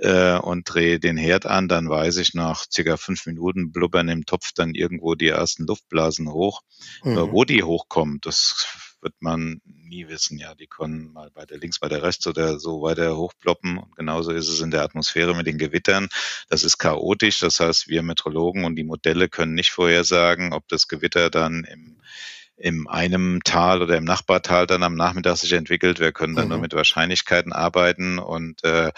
[0.00, 4.26] äh, und drehe den Herd an, dann weiß ich nach circa fünf Minuten blubbern im
[4.26, 6.62] Topf dann irgendwo die ersten Luftblasen hoch.
[7.02, 7.32] Mhm.
[7.32, 8.66] wo die hochkommen, das
[9.00, 10.38] wird man nie wissen.
[10.38, 13.78] Ja, die können mal bei der links, bei der rechts oder so weiter hochploppen.
[13.78, 16.08] Und genauso ist es in der Atmosphäre mit den Gewittern.
[16.48, 17.40] Das ist chaotisch.
[17.40, 21.96] Das heißt, wir Metrologen und die Modelle können nicht vorhersagen, ob das Gewitter dann im
[22.58, 26.00] in einem Tal oder im Nachbartal dann am Nachmittag sich entwickelt.
[26.00, 26.50] Wir können dann mhm.
[26.52, 28.92] nur mit Wahrscheinlichkeiten arbeiten und äh,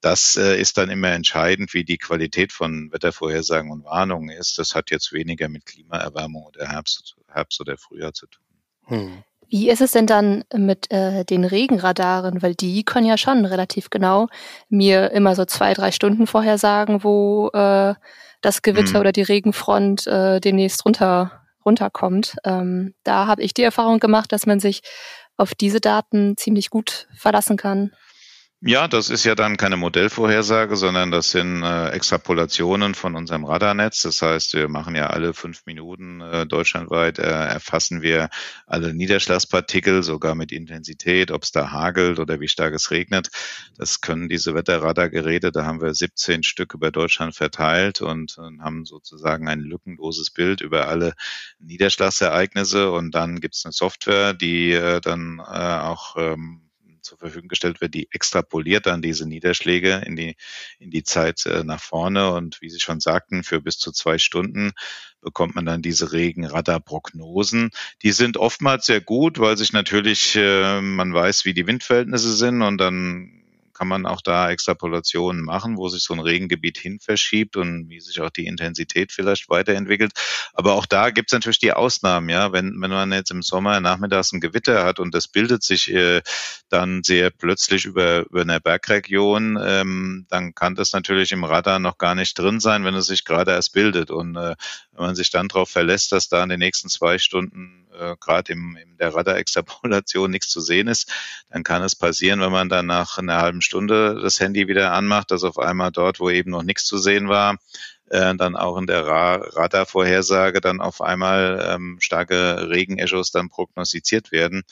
[0.00, 4.58] das äh, ist dann immer entscheidend, wie die Qualität von Wettervorhersagen und Warnungen ist.
[4.58, 8.44] Das hat jetzt weniger mit Klimaerwärmung oder Herbst, Herbst oder Frühjahr zu tun.
[8.88, 9.24] Mhm.
[9.54, 12.42] Wie ist es denn dann mit äh, den Regenradaren?
[12.42, 14.26] Weil die können ja schon relativ genau
[14.68, 17.94] mir immer so zwei, drei Stunden vorher sagen, wo äh,
[18.40, 19.00] das Gewitter mhm.
[19.00, 22.34] oder die Regenfront äh, demnächst runter runterkommt.
[22.42, 24.82] Ähm, da habe ich die Erfahrung gemacht, dass man sich
[25.36, 27.92] auf diese Daten ziemlich gut verlassen kann.
[28.66, 34.00] Ja, das ist ja dann keine Modellvorhersage, sondern das sind äh, Extrapolationen von unserem Radarnetz.
[34.00, 38.30] Das heißt, wir machen ja alle fünf Minuten äh, deutschlandweit, äh, erfassen wir
[38.66, 43.28] alle Niederschlagspartikel, sogar mit Intensität, ob es da hagelt oder wie stark es regnet.
[43.76, 48.86] Das können diese Wetterradargeräte, da haben wir 17 Stück über Deutschland verteilt und, und haben
[48.86, 51.12] sozusagen ein lückenloses Bild über alle
[51.58, 52.90] Niederschlagsereignisse.
[52.90, 56.62] Und dann gibt es eine Software, die äh, dann äh, auch ähm,
[57.04, 60.36] zur Verfügung gestellt wird, die extrapoliert dann diese Niederschläge in die,
[60.78, 62.32] in die Zeit äh, nach vorne.
[62.32, 64.72] Und wie Sie schon sagten, für bis zu zwei Stunden
[65.20, 67.70] bekommt man dann diese Regenradarprognosen.
[68.02, 72.62] Die sind oftmals sehr gut, weil sich natürlich, äh, man weiß, wie die Windverhältnisse sind
[72.62, 73.43] und dann
[73.74, 78.00] kann man auch da Extrapolationen machen, wo sich so ein Regengebiet hin verschiebt und wie
[78.00, 80.12] sich auch die Intensität vielleicht weiterentwickelt.
[80.54, 82.52] Aber auch da gibt es natürlich die Ausnahmen, ja.
[82.52, 86.22] Wenn, wenn man jetzt im Sommer nachmittags ein Gewitter hat und das bildet sich äh,
[86.68, 91.98] dann sehr plötzlich über, über eine Bergregion, ähm, dann kann das natürlich im Radar noch
[91.98, 94.10] gar nicht drin sein, wenn es sich gerade erst bildet.
[94.10, 94.54] Und äh,
[94.92, 98.52] wenn man sich dann darauf verlässt, dass da in den nächsten zwei Stunden äh, gerade
[98.52, 101.12] im, in der Radar-Extrapolation nichts zu sehen ist,
[101.50, 105.30] dann kann es passieren, wenn man dann nach einer halben Stunde das Handy wieder anmacht,
[105.30, 107.58] dass auf einmal dort, wo eben noch nichts zu sehen war,
[108.10, 114.32] äh, dann auch in der Ra Radarvorhersage dann auf einmal ähm, starke Regenechos dann prognostiziert
[114.32, 114.62] werden.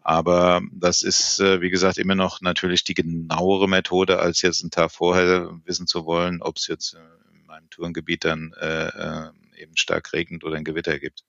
[0.00, 4.70] Aber das ist, äh, wie gesagt, immer noch natürlich die genauere Methode, als jetzt einen
[4.70, 9.76] Tag vorher wissen zu wollen, ob es jetzt in meinem Tourengebiet dann äh, äh, eben
[9.76, 11.24] stark regnet oder ein Gewitter gibt.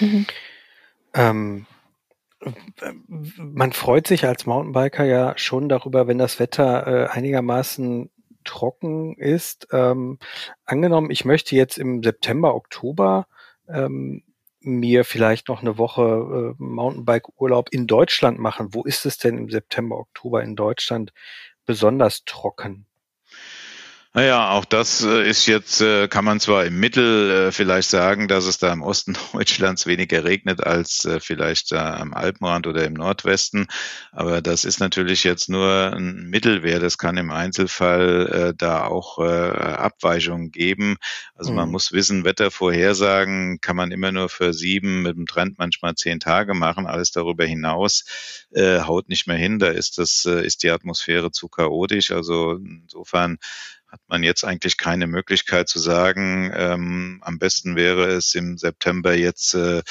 [0.00, 0.26] Mhm.
[1.14, 1.66] Ähm,
[3.36, 8.10] man freut sich als Mountainbiker ja schon darüber, wenn das Wetter äh, einigermaßen
[8.44, 9.68] trocken ist.
[9.72, 10.18] Ähm,
[10.64, 13.26] angenommen, ich möchte jetzt im September, Oktober
[13.68, 14.22] ähm,
[14.60, 18.68] mir vielleicht noch eine Woche äh, Mountainbike-Urlaub in Deutschland machen.
[18.72, 21.12] Wo ist es denn im September, Oktober in Deutschland
[21.64, 22.87] besonders trocken?
[24.14, 28.26] Naja, auch das äh, ist jetzt, äh, kann man zwar im Mittel äh, vielleicht sagen,
[28.26, 33.66] dass es da im Osten Deutschlands weniger regnet als vielleicht am Alpenrand oder im Nordwesten,
[34.10, 36.82] aber das ist natürlich jetzt nur ein Mittelwert.
[36.82, 40.96] Es kann im Einzelfall da auch Abweichungen geben.
[41.34, 41.72] Also man mhm.
[41.72, 46.54] muss wissen, Wettervorhersagen kann man immer nur für sieben, mit dem Trend manchmal zehn Tage
[46.54, 46.86] machen.
[46.86, 48.04] Alles darüber hinaus
[48.56, 49.58] haut nicht mehr hin.
[49.58, 52.10] Da ist das, ist die Atmosphäre zu chaotisch.
[52.10, 53.38] Also insofern
[53.88, 59.14] hat man jetzt eigentlich keine Möglichkeit zu sagen, ähm, am besten wäre es im September
[59.14, 59.82] jetzt, äh,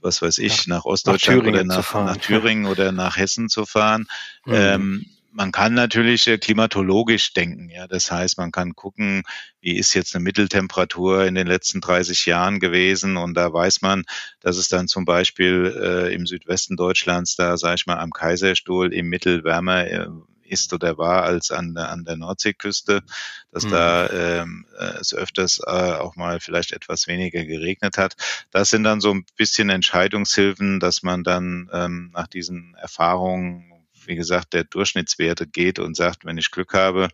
[0.00, 3.66] was weiß ich, nach, nach Ostdeutschland nach oder nach, nach, Thüringen oder nach Hessen zu
[3.66, 4.06] fahren.
[4.46, 4.54] Mhm.
[4.54, 7.86] Ähm, man kann natürlich äh, klimatologisch denken, ja.
[7.86, 9.22] Das heißt, man kann gucken,
[9.60, 14.04] wie ist jetzt eine Mitteltemperatur in den letzten 30 Jahren gewesen und da weiß man,
[14.40, 18.92] dass es dann zum Beispiel äh, im Südwesten Deutschlands da, sage ich mal, am Kaiserstuhl
[18.92, 20.06] im Mittel wärmer äh,
[20.52, 23.02] ist oder war als an der, an der Nordseeküste,
[23.50, 23.70] dass mhm.
[23.70, 28.14] da ähm, äh, es öfters äh, auch mal vielleicht etwas weniger geregnet hat.
[28.50, 34.16] Das sind dann so ein bisschen Entscheidungshilfen, dass man dann ähm, nach diesen Erfahrungen, wie
[34.16, 37.08] gesagt, der Durchschnittswerte geht und sagt, wenn ich Glück habe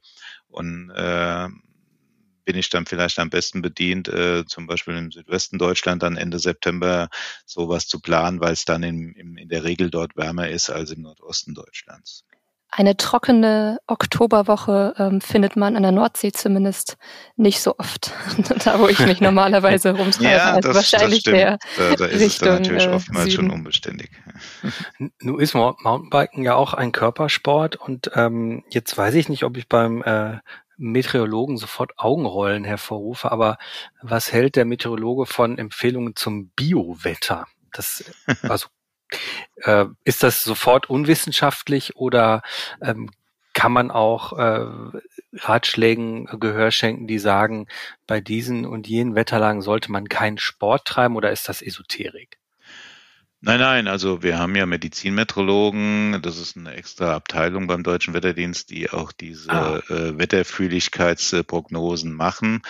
[0.48, 1.48] und äh,
[2.48, 6.38] bin ich dann vielleicht am besten bedient, äh, zum Beispiel im Südwesten Deutschland dann Ende
[6.38, 7.10] September
[7.44, 10.90] sowas zu planen, weil es dann in, in, in der Regel dort wärmer ist als
[10.90, 12.24] im Nordosten Deutschlands.
[12.70, 16.98] Eine trockene Oktoberwoche ähm, findet man an der Nordsee zumindest
[17.36, 18.12] nicht so oft.
[18.64, 20.30] da, wo ich mich normalerweise rumtreibe.
[20.30, 21.62] Ja, also das, wahrscheinlich das stimmt.
[21.78, 23.36] Da, da ist Richtung, es dann natürlich äh, oftmals Süden.
[23.36, 24.10] schon unbeständig.
[25.20, 29.68] Nun ist Mountainbiken ja auch ein Körpersport und ähm, jetzt weiß ich nicht, ob ich
[29.68, 30.38] beim äh,
[30.76, 33.58] Meteorologen sofort Augenrollen hervorrufe, aber
[34.02, 37.46] was hält der Meteorologe von Empfehlungen zum Biowetter?
[37.72, 38.04] Das,
[38.42, 38.68] also,
[39.62, 42.42] äh, ist das sofort unwissenschaftlich oder
[42.82, 43.10] ähm,
[43.54, 44.66] kann man auch äh,
[45.32, 47.66] Ratschlägen Gehör schenken, die sagen,
[48.06, 52.38] bei diesen und jenen Wetterlagen sollte man keinen Sport treiben oder ist das Esoterik?
[53.40, 58.70] Nein, nein, also wir haben ja Medizinmetrologen, das ist eine extra Abteilung beim Deutschen Wetterdienst,
[58.70, 59.78] die auch diese ah.
[59.88, 62.62] äh, Wetterfühligkeitsprognosen machen.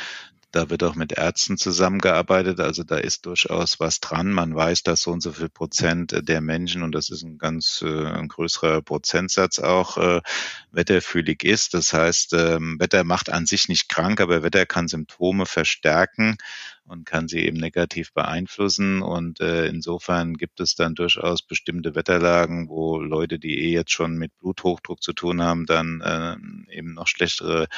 [0.51, 4.33] Da wird auch mit Ärzten zusammengearbeitet, also da ist durchaus was dran.
[4.33, 7.83] Man weiß, dass so und so viel Prozent der Menschen, und das ist ein ganz
[7.85, 10.23] äh, ein größerer Prozentsatz auch, äh,
[10.71, 11.75] wetterfühlig ist.
[11.75, 16.39] Das heißt, ähm, Wetter macht an sich nicht krank, aber Wetter kann Symptome verstärken
[16.87, 19.03] und kann sie eben negativ beeinflussen.
[19.03, 24.17] Und äh, insofern gibt es dann durchaus bestimmte Wetterlagen, wo Leute, die eh jetzt schon
[24.17, 27.69] mit Bluthochdruck zu tun haben, dann äh, eben noch schlechtere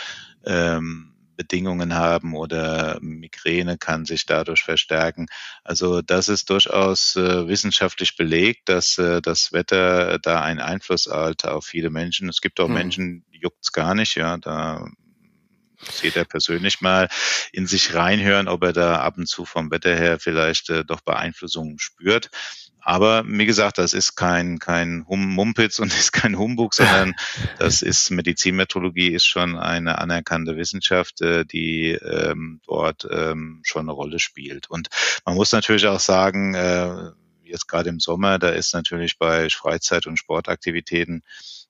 [0.44, 5.26] ähm, Bedingungen haben oder Migräne kann sich dadurch verstärken.
[5.64, 11.46] Also das ist durchaus äh, wissenschaftlich belegt, dass äh, das Wetter da einen Einfluss hat
[11.46, 12.28] auf viele Menschen.
[12.28, 12.74] Es gibt auch hm.
[12.74, 14.86] Menschen, die juckt's gar nicht, ja, da
[15.86, 17.08] muss jeder persönlich mal
[17.52, 21.00] in sich reinhören, ob er da ab und zu vom Wetter her vielleicht äh, doch
[21.00, 22.28] Beeinflussungen spürt.
[22.82, 27.14] Aber wie gesagt, das ist kein, kein hum Mumpitz und ist kein Humbug, sondern
[27.58, 33.92] das ist Medizinmetrologie ist schon eine anerkannte Wissenschaft, äh, die ähm, dort ähm, schon eine
[33.92, 34.70] Rolle spielt.
[34.70, 34.88] Und
[35.24, 37.10] man muss natürlich auch sagen, äh,
[37.42, 41.22] jetzt gerade im Sommer, da ist natürlich bei Freizeit- und Sportaktivitäten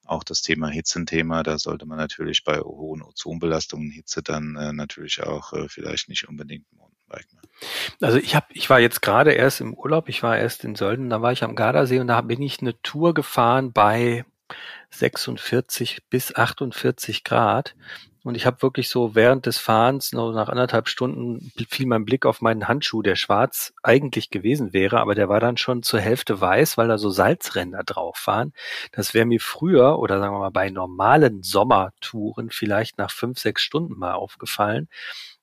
[0.04, 1.42] auch das Thema Hitze ein Thema.
[1.42, 6.28] Da sollte man natürlich bei hohen Ozonbelastungen Hitze dann äh, natürlich auch äh, vielleicht nicht
[6.28, 6.66] unbedingt.
[8.00, 11.10] Also ich habe, ich war jetzt gerade erst im Urlaub, ich war erst in Sölden,
[11.10, 14.24] da war ich am Gardasee und da bin ich eine Tour gefahren bei
[14.90, 17.74] 46 bis 48 Grad.
[18.22, 22.26] Und ich habe wirklich so während des Fahrens, noch nach anderthalb Stunden, fiel mein Blick
[22.26, 26.38] auf meinen Handschuh, der schwarz eigentlich gewesen wäre, aber der war dann schon zur Hälfte
[26.38, 28.52] weiß, weil da so Salzränder drauf waren.
[28.92, 33.62] Das wäre mir früher oder sagen wir mal bei normalen Sommertouren vielleicht nach fünf, sechs
[33.62, 34.88] Stunden mal aufgefallen.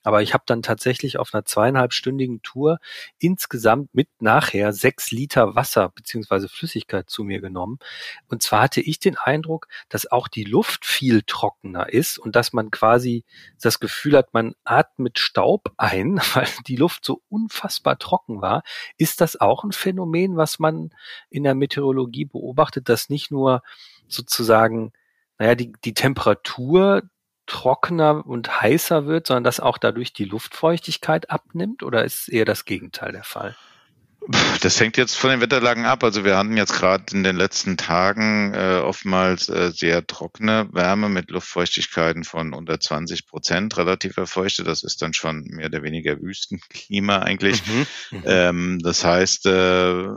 [0.08, 2.80] Aber ich habe dann tatsächlich auf einer zweieinhalbstündigen Tour
[3.20, 7.78] insgesamt mit nachher sechs Liter Wasser beziehungsweise Flüssigkeit zu mir genommen.
[8.30, 12.54] Und zwar hatte ich den Eindruck, dass auch die Luft viel trockener ist und dass
[12.54, 13.26] man quasi
[13.62, 18.64] das Gefühl hat, man atmet Staub ein, weil die Luft so unfassbar trocken war.
[18.98, 20.92] Ist das auch ein Phänomen, was man
[21.30, 23.62] in der Meteorologie beobachtet, dass nicht nur
[24.08, 24.94] sozusagen
[25.38, 27.04] naja, die, die Temperatur
[27.48, 31.84] trockener und heißer wird, sondern dass auch dadurch die Luftfeuchtigkeit abnimmt?
[31.84, 33.56] Oder ist eher das Gegenteil der Fall?
[34.62, 36.04] Das hängt jetzt von den Wetterlagen ab.
[36.04, 41.08] Also wir hatten jetzt gerade in den letzten Tagen äh, oftmals äh, sehr trockene Wärme
[41.08, 44.68] mit Luftfeuchtigkeiten von unter 20 Prozent relativ erfeuchtet.
[44.68, 47.66] Das ist dann schon mehr oder weniger Wüstenklima eigentlich.
[47.66, 47.88] Mhm.
[48.12, 48.24] Mhm.
[48.26, 50.08] Ähm, das heißt, äh,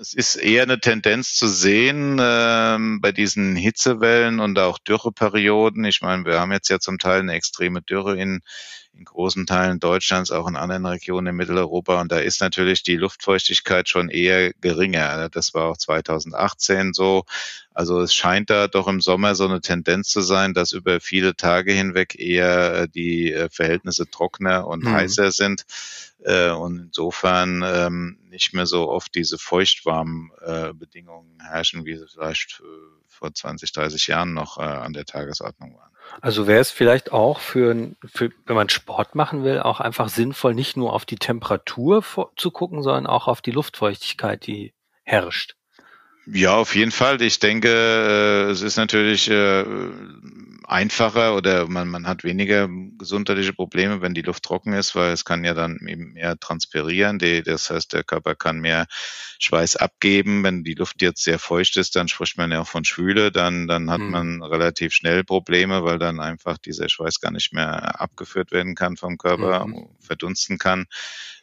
[0.00, 5.84] es ist eher eine Tendenz zu sehen ähm, bei diesen Hitzewellen und auch Dürreperioden.
[5.84, 8.40] Ich meine, wir haben jetzt ja zum Teil eine extreme Dürre in,
[8.92, 12.00] in großen Teilen Deutschlands, auch in anderen Regionen in Mitteleuropa.
[12.00, 15.28] Und da ist natürlich die Luftfeuchtigkeit schon eher geringer.
[15.30, 17.24] Das war auch 2018 so.
[17.72, 21.34] Also es scheint da doch im Sommer so eine Tendenz zu sein, dass über viele
[21.36, 24.92] Tage hinweg eher äh, die äh, Verhältnisse trockener und mhm.
[24.92, 25.64] heißer sind
[26.24, 30.30] äh, und insofern ähm, nicht mehr so oft diese feuchtwarmen
[30.74, 32.62] Bedingungen herrschen, wie sie vielleicht
[33.08, 35.90] vor 20, 30 Jahren noch an der Tagesordnung waren.
[36.20, 40.54] Also wäre es vielleicht auch für, für, wenn man Sport machen will, auch einfach sinnvoll,
[40.54, 42.04] nicht nur auf die Temperatur
[42.36, 45.56] zu gucken, sondern auch auf die Luftfeuchtigkeit, die herrscht.
[46.32, 47.20] Ja, auf jeden Fall.
[47.22, 49.64] Ich denke, äh, es ist natürlich äh,
[50.70, 55.24] einfacher oder man, man hat weniger gesundheitliche Probleme, wenn die Luft trocken ist, weil es
[55.24, 57.18] kann ja dann eben mehr transpirieren.
[57.18, 58.86] Die, das heißt, der Körper kann mehr
[59.40, 60.44] Schweiß abgeben.
[60.44, 63.66] Wenn die Luft jetzt sehr feucht ist, dann spricht man ja auch von Schwüle, dann,
[63.66, 64.10] dann hat hm.
[64.10, 68.96] man relativ schnell Probleme, weil dann einfach dieser Schweiß gar nicht mehr abgeführt werden kann
[68.96, 69.88] vom Körper, hm.
[69.98, 70.86] verdunsten kann.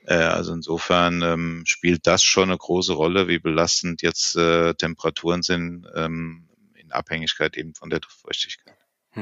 [0.08, 5.44] Äh, also insofern ähm, spielt das schon eine große Rolle, wie belastend jetzt äh, Temperaturen
[5.44, 8.74] sind ähm, in Abhängigkeit eben von der Luftfeuchtigkeit.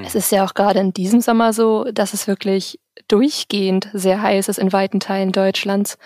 [0.04, 4.50] Es ist ja auch gerade in diesem Sommer so, dass es wirklich durchgehend sehr heiß
[4.50, 5.98] ist in weiten Teilen Deutschlands.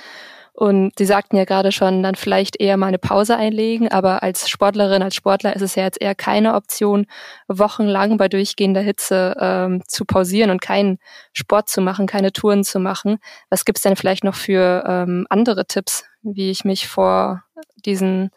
[0.54, 4.50] Und Sie sagten ja gerade schon, dann vielleicht eher mal eine Pause einlegen, aber als
[4.50, 7.06] Sportlerin, als Sportler ist es ja jetzt eher keine Option,
[7.48, 11.00] wochenlang bei durchgehender Hitze ähm, zu pausieren und keinen
[11.34, 13.18] Sport zu machen, keine Touren zu machen.
[13.50, 17.44] Was gibt's denn vielleicht noch für ähm, andere Tipps, wie ich mich vor
[17.86, 18.32] diesen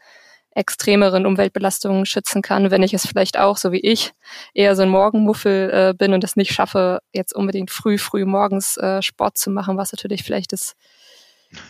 [0.55, 4.13] extremeren Umweltbelastungen schützen kann, wenn ich es vielleicht auch, so wie ich,
[4.55, 8.77] eher so ein Morgenmuffel äh, bin und es nicht schaffe, jetzt unbedingt früh, früh morgens
[8.77, 10.75] äh, Sport zu machen, was natürlich vielleicht das,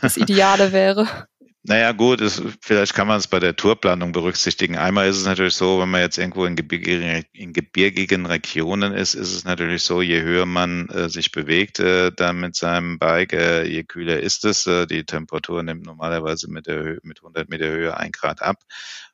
[0.01, 1.07] das Ideale wäre.
[1.65, 4.77] Naja, gut, es, vielleicht kann man es bei der Tourplanung berücksichtigen.
[4.77, 9.15] Einmal ist es natürlich so, wenn man jetzt irgendwo in, gebirgigen, in gebirgigen Regionen ist,
[9.15, 13.33] ist es natürlich so, je höher man äh, sich bewegt äh, dann mit seinem Bike,
[13.33, 14.67] äh, je kühler ist es.
[14.67, 18.57] Äh, die Temperatur nimmt normalerweise mit, der Höhe, mit 100 Meter Höhe ein Grad ab.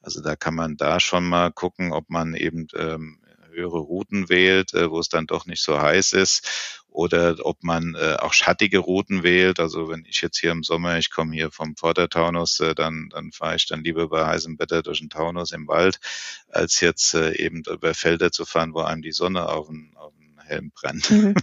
[0.01, 3.19] Also da kann man da schon mal gucken, ob man eben ähm,
[3.59, 7.95] höhere Routen wählt, äh, wo es dann doch nicht so heiß ist oder ob man
[7.95, 9.61] äh, auch schattige Routen wählt.
[9.61, 13.31] Also wenn ich jetzt hier im Sommer, ich komme hier vom Vordertaunus, äh, dann, dann
[13.33, 16.01] fahre ich dann lieber bei heißem Wetter durch den Taunus im Wald,
[16.49, 20.13] als jetzt äh, eben über Felder zu fahren, wo einem die Sonne auf den, auf
[20.17, 21.11] den Helm brennt.
[21.11, 21.35] Mhm.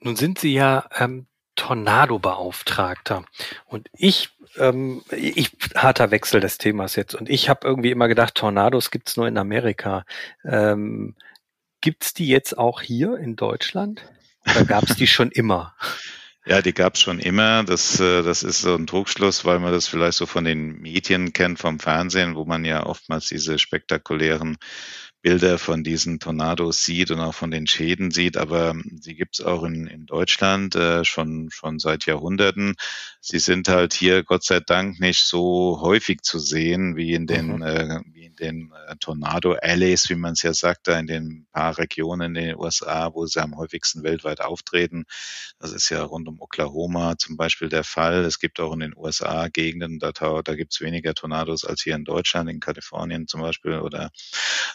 [0.00, 3.24] Nun sind Sie ja ähm, Tornado-Beauftragter.
[3.66, 7.14] Und ich, ähm, ich, harter Wechsel des Themas jetzt.
[7.14, 10.04] Und ich habe irgendwie immer gedacht, Tornados gibt's nur in Amerika.
[10.44, 11.14] Ähm,
[11.80, 14.02] gibt's die jetzt auch hier in Deutschland?
[14.50, 15.74] Oder gab's die schon immer?
[16.46, 17.62] Ja, die gab's schon immer.
[17.62, 21.34] Das, äh, das ist so ein Trugschluss, weil man das vielleicht so von den Medien
[21.34, 24.56] kennt, vom Fernsehen, wo man ja oftmals diese spektakulären
[25.20, 29.64] Bilder von diesen Tornados sieht und auch von den Schäden sieht, aber sie gibt's auch
[29.64, 32.76] in, in Deutschland äh, schon, schon seit Jahrhunderten.
[33.20, 37.56] Sie sind halt hier Gott sei Dank nicht so häufig zu sehen wie in den,
[37.56, 37.62] mhm.
[37.62, 38.00] äh,
[38.38, 42.56] den äh, Tornado-Alleys, wie man es ja sagt, da in den paar Regionen in den
[42.56, 45.04] USA, wo sie am häufigsten weltweit auftreten.
[45.58, 48.24] Das ist ja rund um Oklahoma zum Beispiel der Fall.
[48.24, 52.04] Es gibt auch in den USA Gegenden, da, da gibt's weniger Tornados als hier in
[52.04, 54.10] Deutschland, in Kalifornien zum Beispiel oder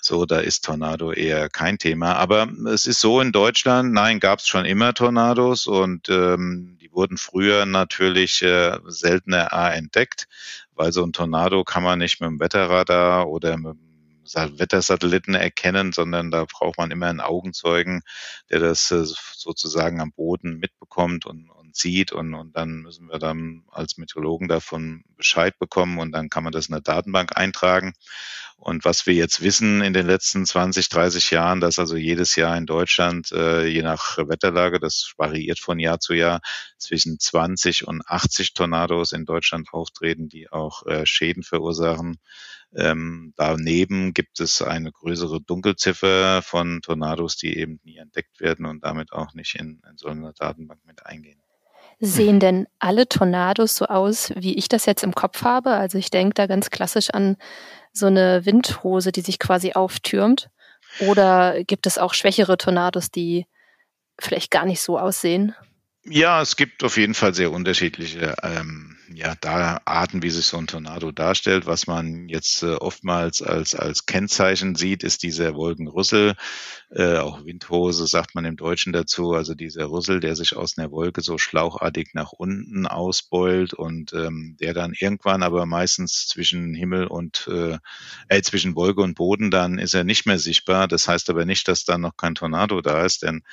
[0.02, 2.16] so da ist Tornado eher kein Thema.
[2.16, 7.18] Aber es ist so in Deutschland, nein, gab es schon immer Tornados und ähm, wurden
[7.18, 10.28] früher natürlich äh, seltener A entdeckt,
[10.76, 15.92] weil so ein Tornado kann man nicht mit dem Wetterradar oder mit dem Wettersatelliten erkennen,
[15.92, 18.02] sondern da braucht man immer einen Augenzeugen,
[18.50, 23.20] der das äh, sozusagen am Boden mitbekommt und, und sieht und, und dann müssen wir
[23.20, 27.94] dann als Meteorologen davon Bescheid bekommen und dann kann man das in der Datenbank eintragen.
[28.58, 32.56] Und was wir jetzt wissen in den letzten 20, 30 Jahren, dass also jedes Jahr
[32.56, 36.40] in Deutschland, äh, je nach Wetterlage, das variiert von Jahr zu Jahr,
[36.78, 42.20] zwischen 20 und 80 Tornados in Deutschland auftreten, die auch äh, Schäden verursachen.
[42.76, 48.84] Ähm, daneben gibt es eine größere Dunkelziffer von Tornados, die eben nie entdeckt werden und
[48.84, 51.43] damit auch nicht in, in so einer Datenbank mit eingehen.
[52.00, 55.72] Sehen denn alle Tornados so aus, wie ich das jetzt im Kopf habe?
[55.72, 57.38] Also ich denke da ganz klassisch an
[57.92, 60.50] so eine Windhose, die sich quasi auftürmt.
[61.00, 63.46] Oder gibt es auch schwächere Tornados, die
[64.20, 65.56] vielleicht gar nicht so aussehen?
[66.06, 70.58] Ja, es gibt auf jeden Fall sehr unterschiedliche ähm, ja, da Arten, wie sich so
[70.58, 71.66] ein Tornado darstellt.
[71.66, 76.36] Was man jetzt äh, oftmals als, als Kennzeichen sieht, ist dieser Wolkenrüssel,
[76.90, 80.92] äh, auch Windhose sagt man im Deutschen dazu, also dieser Rüssel, der sich aus einer
[80.92, 87.08] Wolke so schlauchartig nach unten ausbeult und ähm, der dann irgendwann aber meistens zwischen Himmel
[87.08, 87.78] und äh,
[88.28, 90.90] äh, zwischen Wolke und Boden, dann ist er nicht mehr sichtbar.
[90.90, 93.44] Das heißt aber nicht, dass dann noch kein Tornado da ist, denn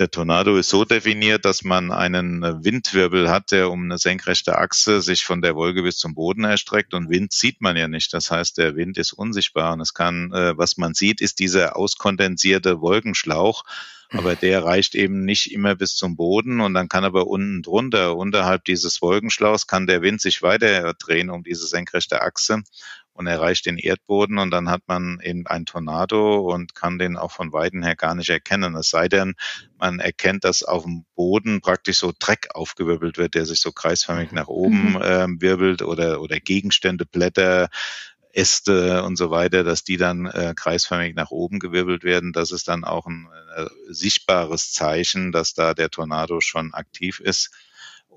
[0.00, 5.02] der Tornado ist so definiert, dass man einen Windwirbel hat, der um eine senkrechte Achse
[5.02, 6.94] sich von der Wolke bis zum Boden erstreckt.
[6.94, 8.14] Und Wind sieht man ja nicht.
[8.14, 9.74] Das heißt, der Wind ist unsichtbar.
[9.74, 13.64] Und es kann, äh, was man sieht, ist dieser auskondensierte Wolkenschlauch.
[14.08, 16.62] Aber der reicht eben nicht immer bis zum Boden.
[16.62, 21.28] Und dann kann aber unten drunter, unterhalb dieses Wolkenschlauchs, kann der Wind sich weiter drehen
[21.28, 22.62] um diese senkrechte Achse
[23.20, 27.32] und erreicht den Erdboden und dann hat man eben ein Tornado und kann den auch
[27.32, 28.74] von Weiden her gar nicht erkennen.
[28.74, 29.34] Es sei denn,
[29.78, 34.32] man erkennt, dass auf dem Boden praktisch so Dreck aufgewirbelt wird, der sich so kreisförmig
[34.32, 37.68] nach oben äh, wirbelt oder, oder Gegenstände, Blätter,
[38.32, 42.32] Äste und so weiter, dass die dann äh, kreisförmig nach oben gewirbelt werden.
[42.32, 47.50] Das ist dann auch ein äh, sichtbares Zeichen, dass da der Tornado schon aktiv ist.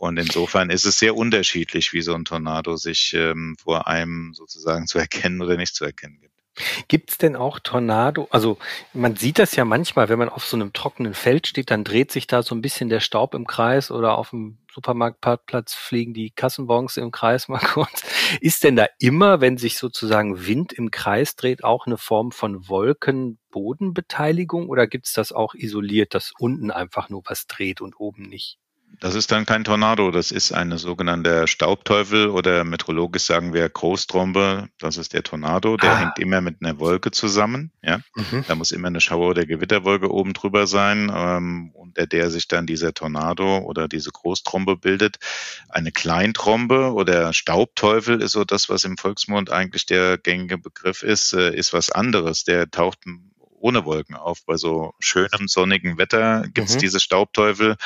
[0.03, 4.85] Und insofern ist es sehr unterschiedlich, wie so ein Tornado sich ähm, vor einem sozusagen
[4.85, 6.33] zu erkennen oder nicht zu erkennen gibt.
[6.89, 8.27] Gibt es denn auch Tornado?
[8.29, 8.57] Also
[8.91, 12.11] man sieht das ja manchmal, wenn man auf so einem trockenen Feld steht, dann dreht
[12.11, 16.31] sich da so ein bisschen der Staub im Kreis oder auf dem Supermarktparkplatz fliegen die
[16.31, 18.03] Kassenbons im Kreis mal kurz.
[18.41, 22.67] Ist denn da immer, wenn sich sozusagen Wind im Kreis dreht, auch eine Form von
[22.67, 28.23] Wolkenbodenbeteiligung oder gibt es das auch isoliert, dass unten einfach nur was dreht und oben
[28.23, 28.59] nicht?
[28.99, 34.69] Das ist dann kein Tornado, das ist eine sogenannte Staubteufel oder meteorologisch sagen wir Großtrombe.
[34.79, 35.97] Das ist der Tornado, der ah.
[35.97, 37.71] hängt immer mit einer Wolke zusammen.
[37.81, 38.45] Ja, mhm.
[38.47, 41.11] da muss immer eine Schauer- oder Gewitterwolke oben drüber sein.
[41.13, 45.17] Ähm, und unter der sich dann dieser Tornado oder diese Großtrombe bildet.
[45.69, 51.33] Eine Kleintrombe oder Staubteufel ist so das, was im Volksmund eigentlich der gängige Begriff ist,
[51.33, 52.45] äh, ist was anderes.
[52.45, 53.05] Der taucht
[53.63, 54.45] ohne Wolken auf.
[54.45, 56.79] Bei so schönem sonnigen Wetter gibt es mhm.
[56.79, 57.77] diese Staubteufel.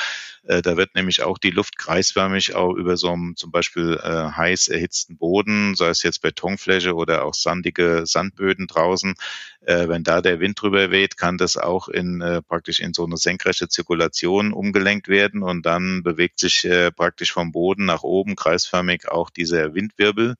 [0.42, 4.32] Äh, da wird nämlich auch die Luft kreisförmig auch über so einem zum Beispiel äh,
[4.36, 9.14] heiß erhitzten Boden, sei es jetzt Betonfläche oder auch sandige Sandböden draußen,
[9.60, 13.04] äh, wenn da der Wind drüber weht, kann das auch in äh, praktisch in so
[13.04, 18.34] eine senkrechte Zirkulation umgelenkt werden und dann bewegt sich äh, praktisch vom Boden nach oben
[18.34, 20.34] kreisförmig auch dieser Windwirbel.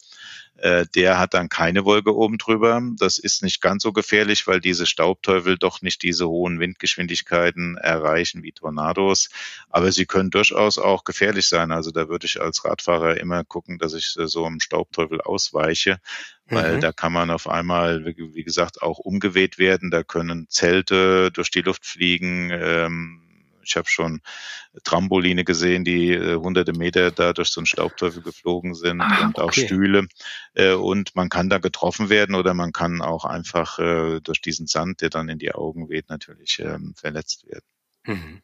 [0.59, 2.83] Äh, der hat dann keine Wolke oben drüber.
[2.99, 8.43] Das ist nicht ganz so gefährlich, weil diese Staubteufel doch nicht diese hohen Windgeschwindigkeiten erreichen
[8.43, 9.31] wie Tornados.
[9.71, 11.71] Aber sie können durchaus auch gefährlich sein.
[11.71, 16.01] Also da würde ich als Radfahrer immer gucken, dass ich so einem Staubteufel ausweiche,
[16.47, 16.81] weil mhm.
[16.81, 19.93] da kann man auf einmal, wie gesagt, auch umgeweht werden.
[19.93, 22.51] Da können Zelte durch die Luft fliegen.
[22.51, 23.28] Ähm,
[23.69, 24.21] ich habe schon
[24.85, 29.39] Trampoline gesehen, die äh, hunderte Meter da durch so einen Staubteufel geflogen sind ah, und
[29.39, 29.67] auch okay.
[29.67, 30.09] Stühle.
[30.55, 34.67] Äh, und man kann da getroffen werden oder man kann auch einfach äh, durch diesen
[34.67, 37.65] Sand, der dann in die Augen weht, natürlich ähm, verletzt werden.
[38.05, 38.43] Mhm.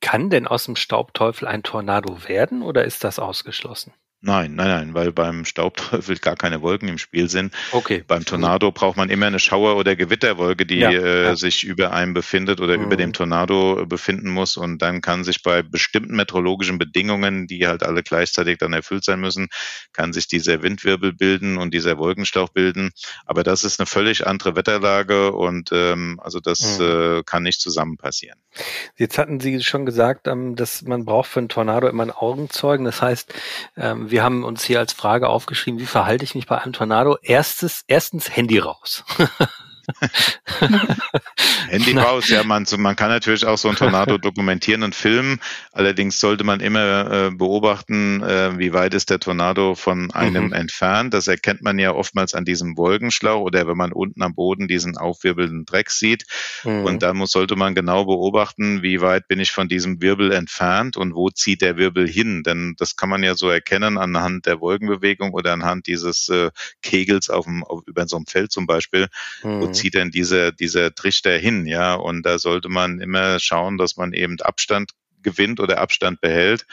[0.00, 3.94] Kann denn aus dem Staubteufel ein Tornado werden oder ist das ausgeschlossen?
[4.26, 7.52] Nein, nein, nein, weil beim Staubteufel gar keine Wolken im Spiel sind.
[7.72, 8.04] Okay.
[8.06, 11.36] Beim Tornado braucht man immer eine Schauer- oder Gewitterwolke, die ja, äh, ja.
[11.36, 12.84] sich über einem befindet oder mhm.
[12.84, 14.56] über dem Tornado befinden muss.
[14.56, 19.20] Und dann kann sich bei bestimmten meteorologischen Bedingungen, die halt alle gleichzeitig dann erfüllt sein
[19.20, 19.48] müssen,
[19.92, 22.92] kann sich dieser Windwirbel bilden und dieser Wolkenstauch bilden.
[23.26, 26.84] Aber das ist eine völlig andere Wetterlage und ähm, also das mhm.
[27.18, 28.38] äh, kann nicht zusammen passieren.
[28.96, 32.84] Jetzt hatten Sie schon gesagt, ähm, dass man braucht für einen Tornado immer einen Augenzeugen.
[32.84, 33.32] Das heißt,
[33.76, 37.18] ähm, wir haben uns hier als Frage aufgeschrieben, wie verhalte ich mich bei einem Tornado?
[37.22, 39.04] Erstes, erstens Handy raus.
[41.68, 45.40] Handy raus, ja, man, so, man kann natürlich auch so ein Tornado dokumentieren und filmen.
[45.72, 50.52] Allerdings sollte man immer äh, beobachten, äh, wie weit ist der Tornado von einem mhm.
[50.52, 51.14] entfernt.
[51.14, 54.96] Das erkennt man ja oftmals an diesem Wolkenschlauch oder wenn man unten am Boden diesen
[54.96, 56.24] aufwirbelnden Dreck sieht.
[56.64, 56.84] Mhm.
[56.84, 60.96] Und da muss, sollte man genau beobachten, wie weit bin ich von diesem Wirbel entfernt
[60.96, 62.42] und wo zieht der Wirbel hin.
[62.42, 66.50] Denn das kann man ja so erkennen anhand der Wolkenbewegung oder anhand dieses äh,
[66.82, 69.08] Kegels auf dem, auf, über so einem Feld zum Beispiel,
[69.42, 71.94] mhm zieht denn dieser, dieser Trichter hin, ja?
[71.94, 74.92] Und da sollte man immer schauen, dass man eben Abstand
[75.24, 76.66] gewinnt oder Abstand behält.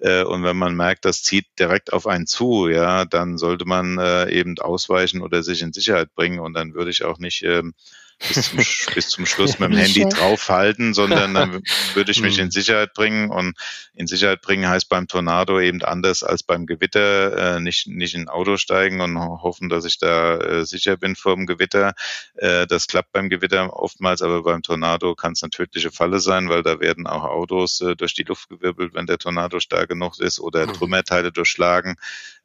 [0.00, 3.98] Äh, und wenn man merkt, das zieht direkt auf einen zu, ja, dann sollte man
[3.98, 6.40] äh, eben ausweichen oder sich in Sicherheit bringen.
[6.40, 7.74] Und dann würde ich auch nicht ähm,
[8.18, 8.58] bis zum,
[8.94, 11.62] bis zum Schluss mit dem Handy draufhalten, sondern dann
[11.94, 12.44] würde ich mich hm.
[12.44, 13.30] in Sicherheit bringen.
[13.30, 13.56] Und
[13.94, 18.22] in Sicherheit bringen heißt beim Tornado eben anders als beim Gewitter, äh, nicht, nicht in
[18.22, 21.94] ein Auto steigen und hoffen, dass ich da äh, sicher bin vor dem Gewitter.
[22.34, 26.48] Äh, das klappt beim Gewitter oftmals, aber beim Tornado kann es eine tödliche Falle sein,
[26.48, 30.18] weil da werden auch Autos äh, durch die Luft gewirbelt, wenn der Tornado stark genug
[30.18, 30.72] ist oder hm.
[30.74, 31.96] Trümmerteile durchschlagen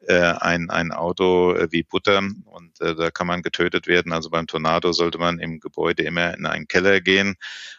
[0.08, 4.12] äh, ein, ein Auto äh, wie Butter und äh, da kann man getötet werden.
[4.12, 7.36] Also beim Tornado sollte man im Gebäude immer in einen Keller gehen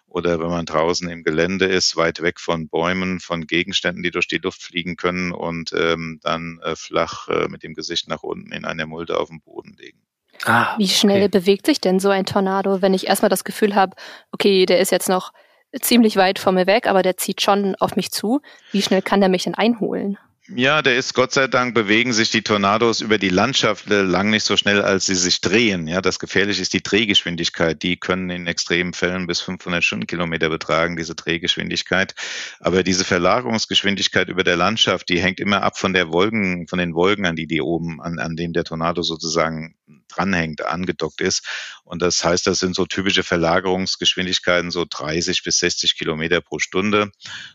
[0.08, 4.28] oder wenn man draußen im Gelände ist, weit weg von Bäumen, von Gegenständen, die durch
[4.28, 8.52] die Luft fliegen können und ähm, dann äh, flach äh, mit dem Gesicht nach unten
[8.52, 10.00] in einer Mulde auf dem Boden legen.
[10.44, 11.38] Ah, Wie schnell okay.
[11.38, 13.96] bewegt sich denn so ein Tornado, wenn ich erstmal das Gefühl habe,
[14.32, 15.32] okay, der ist jetzt noch
[15.80, 18.40] ziemlich weit vor mir weg, aber der zieht schon auf mich zu.
[18.72, 20.18] Wie schnell kann der mich denn einholen?
[20.48, 24.44] Ja, der ist Gott sei Dank bewegen sich die Tornados über die Landschaft lang nicht
[24.44, 25.86] so schnell, als sie sich drehen.
[25.86, 27.82] Ja, das Gefährliche ist die Drehgeschwindigkeit.
[27.82, 32.14] Die können in extremen Fällen bis 500 Stundenkilometer betragen, diese Drehgeschwindigkeit.
[32.60, 36.94] Aber diese Verlagerungsgeschwindigkeit über der Landschaft, die hängt immer ab von der Wolken, von den
[36.94, 39.76] Wolken, an die die oben, an, an dem der Tornado sozusagen
[40.14, 41.46] dranhängt, angedockt ist.
[41.84, 47.10] Und das heißt, das sind so typische Verlagerungsgeschwindigkeiten, so 30 bis 60 Kilometer pro Stunde.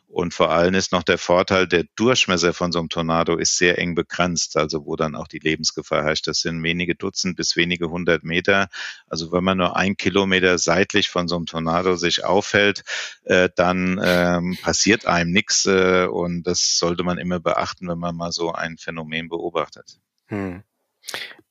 [0.08, 3.78] Und vor allem ist noch der Vorteil, der Durchmesser von so einem Tornado ist sehr
[3.78, 6.28] eng begrenzt, also wo dann auch die Lebensgefahr herrscht.
[6.28, 8.70] Das sind wenige Dutzend bis wenige hundert Meter.
[9.08, 12.84] Also wenn man nur ein Kilometer seitlich von so einem Tornado sich aufhält,
[13.24, 15.66] äh, dann ähm, passiert einem nichts.
[15.66, 20.00] Äh, und das sollte man immer beachten, wenn man mal so ein Phänomen beobachtet.
[20.28, 20.64] Hm.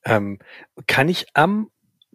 [0.05, 0.39] Ähm,
[0.87, 1.69] kann ich am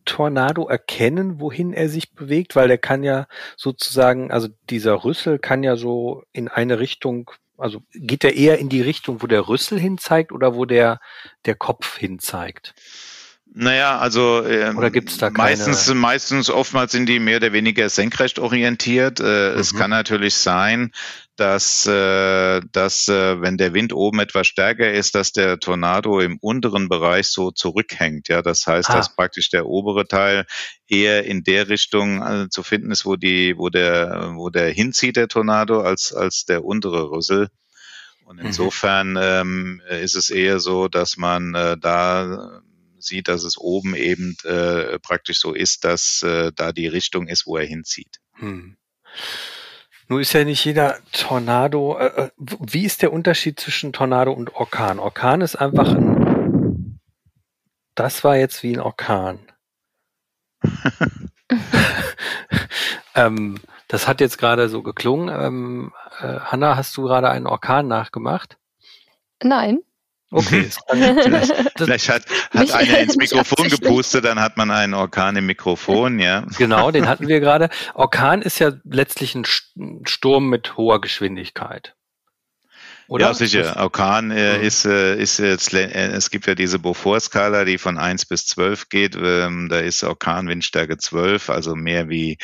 [0.05, 2.57] Tornado erkennen, wohin er sich bewegt?
[2.57, 3.26] Weil der kann ja
[3.57, 8.68] sozusagen, also dieser Rüssel kann ja so in eine Richtung, also geht er eher in
[8.68, 11.01] die Richtung, wo der Rüssel hin zeigt oder wo der,
[11.47, 12.74] der Kopf hin zeigt?
[13.57, 15.50] Naja, also ähm, oder gibt's da keine?
[15.50, 19.20] meistens, meistens, oftmals sind die mehr oder weniger senkrecht orientiert.
[19.20, 19.61] Äh, mhm.
[19.61, 20.90] Es kann natürlich sein,
[21.36, 26.36] dass, äh, dass äh, wenn der Wind oben etwas stärker ist, dass der Tornado im
[26.40, 28.26] unteren Bereich so zurückhängt.
[28.26, 28.96] Ja, das heißt, ah.
[28.96, 30.46] dass praktisch der obere Teil
[30.88, 35.14] eher in der Richtung äh, zu finden ist, wo die, wo der, wo der hinzieht
[35.14, 37.50] der Tornado, als als der untere Rüssel.
[38.24, 38.46] Und mhm.
[38.46, 42.62] insofern ähm, ist es eher so, dass man äh, da
[43.05, 47.46] sieht, dass es oben eben äh, praktisch so ist, dass äh, da die Richtung ist,
[47.46, 48.20] wo er hinzieht.
[48.34, 48.76] Hm.
[50.09, 51.98] Nun ist ja nicht jeder Tornado.
[51.98, 54.98] Äh, äh wie ist der Unterschied zwischen Tornado und Orkan?
[54.98, 57.00] Orkan ist einfach ein.
[57.94, 59.38] Das war jetzt wie ein Orkan.
[63.14, 65.28] ähm, das hat jetzt gerade so geklungen.
[65.28, 68.59] Ähm, äh, Hanna, hast du gerade einen Orkan nachgemacht?
[69.42, 69.80] Nein.
[70.35, 70.68] Okay.
[70.91, 76.18] vielleicht, vielleicht hat, hat einer ins Mikrofon gepustet, dann hat man einen Orkan im Mikrofon,
[76.18, 76.45] ja.
[76.59, 77.68] Genau, den hatten wir gerade.
[77.95, 81.95] Orkan ist ja letztlich ein Sturm mit hoher Geschwindigkeit.
[83.07, 83.26] Oder?
[83.26, 83.76] Ja, sicher.
[83.76, 84.64] Orkan äh, mhm.
[84.64, 88.89] ist, äh, ist jetzt, äh, es gibt ja diese Beaufort-Skala, die von 1 bis 12
[88.89, 89.14] geht.
[89.14, 92.39] Ähm, da ist Orkan Windstärke 12, also mehr wie,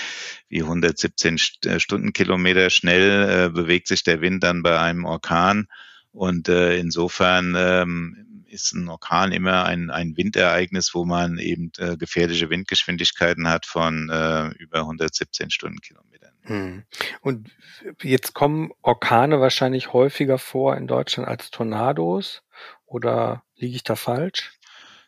[0.49, 5.67] wie 117 äh, Stundenkilometer schnell äh, bewegt sich der Wind dann bei einem Orkan.
[6.13, 11.97] Und äh, insofern ähm, ist ein Orkan immer ein, ein Windereignis, wo man eben äh,
[11.97, 16.33] gefährliche Windgeschwindigkeiten hat von äh, über 117 Stundenkilometern.
[16.43, 16.83] Hm.
[17.21, 17.51] Und
[18.03, 22.43] jetzt kommen Orkane wahrscheinlich häufiger vor in Deutschland als Tornados
[22.87, 24.53] oder liege ich da falsch?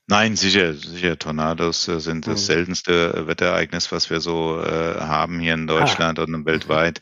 [0.09, 1.17] Nein, sicher, sicher.
[1.17, 2.47] Tornados äh, sind das mhm.
[2.47, 6.25] seltenste äh, Wetterereignis, was wir so äh, haben hier in Deutschland ah.
[6.25, 6.45] und mhm.
[6.45, 7.01] weltweit.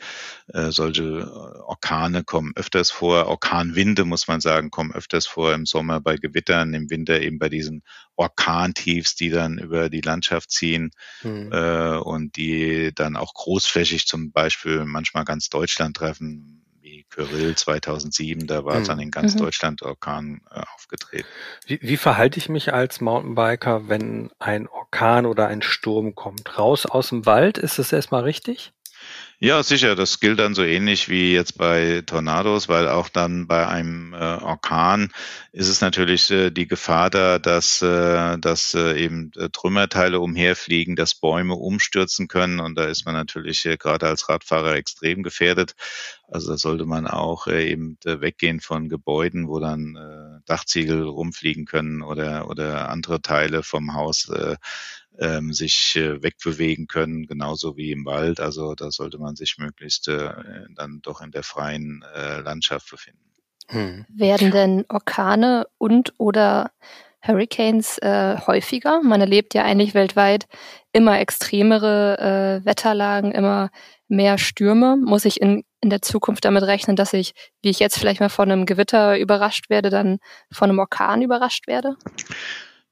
[0.49, 3.27] Äh, solche äh, Orkane kommen öfters vor.
[3.27, 7.49] Orkanwinde, muss man sagen, kommen öfters vor im Sommer bei Gewittern, im Winter eben bei
[7.49, 7.83] diesen
[8.17, 10.91] Orkantiefs, die dann über die Landschaft ziehen
[11.23, 11.51] mhm.
[11.53, 16.60] äh, und die dann auch großflächig zum Beispiel manchmal ganz Deutschland treffen
[17.11, 18.85] Kyrill 2007, da war mhm.
[18.85, 19.41] dann in ganz mhm.
[19.41, 21.29] Deutschland Orkan äh, aufgetreten.
[21.67, 26.59] Wie, wie verhalte ich mich als Mountainbiker, wenn ein Orkan oder ein Sturm kommt?
[26.59, 28.73] Raus aus dem Wald, ist das erstmal richtig?
[29.43, 29.97] Ja, sicher.
[29.97, 34.17] Das gilt dann so ähnlich wie jetzt bei Tornados, weil auch dann bei einem äh,
[34.19, 35.11] Orkan
[35.53, 40.95] ist es natürlich äh, die Gefahr da, dass, äh, dass äh, eben äh, Trümmerteile umherfliegen,
[40.95, 42.61] dass Bäume umstürzen können.
[42.61, 45.75] Und da ist man natürlich äh, gerade als Radfahrer extrem gefährdet.
[46.29, 52.49] Also da sollte man auch eben weggehen von Gebäuden, wo dann Dachziegel rumfliegen können oder,
[52.49, 54.31] oder andere Teile vom Haus.
[55.19, 58.41] Äh, ähm, sich äh, wegbewegen können, genauso wie im Wald.
[58.41, 60.33] Also da sollte man sich möglichst äh,
[60.75, 63.21] dann doch in der freien äh, Landschaft befinden.
[63.69, 64.07] Hm.
[64.09, 66.73] Werden denn Orkane und oder
[67.23, 69.03] Hurricanes äh, häufiger?
[69.03, 70.47] Man erlebt ja eigentlich weltweit
[70.93, 73.71] immer extremere äh, Wetterlagen, immer
[74.09, 74.97] mehr Stürme.
[74.97, 78.29] Muss ich in, in der Zukunft damit rechnen, dass ich, wie ich jetzt vielleicht mal
[78.29, 80.19] von einem Gewitter überrascht werde, dann
[80.51, 81.97] von einem Orkan überrascht werde?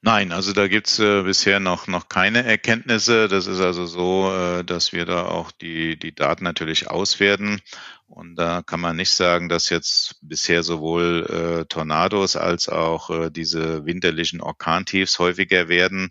[0.00, 3.26] Nein, also da gibt's äh, bisher noch, noch keine Erkenntnisse.
[3.26, 7.60] Das ist also so, äh, dass wir da auch die, die Daten natürlich auswerten.
[8.06, 11.26] Und da kann man nicht sagen, dass jetzt bisher sowohl
[11.62, 16.10] äh, Tornados als auch äh, diese winterlichen Orkantiefs häufiger werden.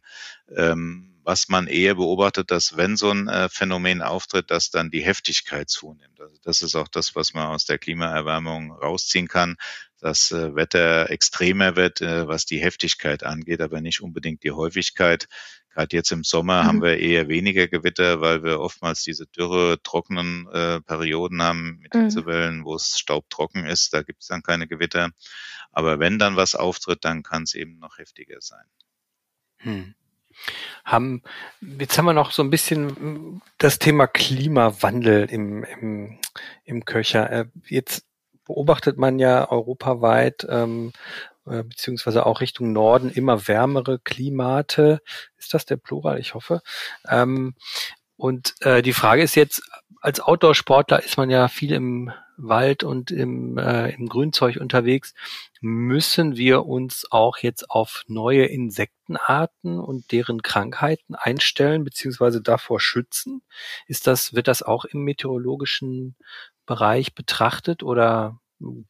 [0.55, 5.03] Ähm, was man eher beobachtet, dass wenn so ein äh, Phänomen auftritt, dass dann die
[5.03, 6.21] Heftigkeit zunimmt.
[6.21, 9.57] Also das ist auch das, was man aus der Klimaerwärmung rausziehen kann,
[9.99, 15.27] das äh, Wetter extremer wird, äh, was die Heftigkeit angeht, aber nicht unbedingt die Häufigkeit.
[15.69, 16.67] Gerade jetzt im Sommer mhm.
[16.67, 21.93] haben wir eher weniger Gewitter, weil wir oftmals diese dürre, trockenen äh, Perioden haben mit
[21.93, 22.03] mhm.
[22.03, 23.93] Hitzewellen, wo es staubtrocken ist.
[23.93, 25.11] Da gibt es dann keine Gewitter.
[25.71, 28.65] Aber wenn dann was auftritt, dann kann es eben noch heftiger sein.
[29.57, 29.95] Hm.
[30.85, 31.23] Haben,
[31.61, 36.19] jetzt haben wir noch so ein bisschen das Thema Klimawandel im, im,
[36.63, 37.31] im Köcher.
[37.31, 38.05] Äh, jetzt
[38.47, 40.93] beobachtet man ja europaweit ähm,
[41.45, 45.01] äh, beziehungsweise auch Richtung Norden immer wärmere Klimate.
[45.37, 46.19] Ist das der Plural?
[46.19, 46.61] Ich hoffe.
[47.07, 47.55] Ähm,
[48.17, 49.61] und äh, die Frage ist jetzt,
[50.01, 55.13] als Outdoor-Sportler ist man ja viel im Wald und im, äh, im Grünzeug unterwegs.
[55.59, 63.41] Müssen wir uns auch jetzt auf neue Insektenarten und deren Krankheiten einstellen beziehungsweise davor schützen?
[63.87, 66.15] Ist das, wird das auch im meteorologischen
[66.67, 68.39] Bereich betrachtet oder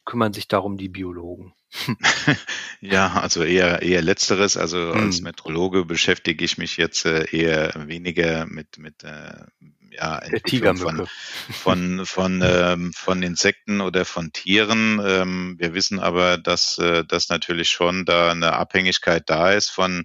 [0.04, 1.54] kümmern sich darum die Biologen?
[2.80, 4.56] ja, also eher eher letzteres.
[4.56, 5.04] Also hm.
[5.04, 9.44] als Metrologe beschäftige ich mich jetzt äh, eher weniger mit mit äh,
[9.90, 11.06] ja, Entwicklung von
[11.50, 15.00] von von, ähm, von Insekten oder von Tieren.
[15.04, 20.04] Ähm, wir wissen aber, dass äh, dass natürlich schon da eine Abhängigkeit da ist von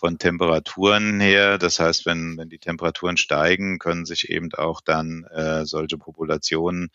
[0.00, 1.58] von Temperaturen her.
[1.58, 6.88] Das heißt, wenn, wenn die Temperaturen steigen, können sich eben auch dann äh, solche Populationen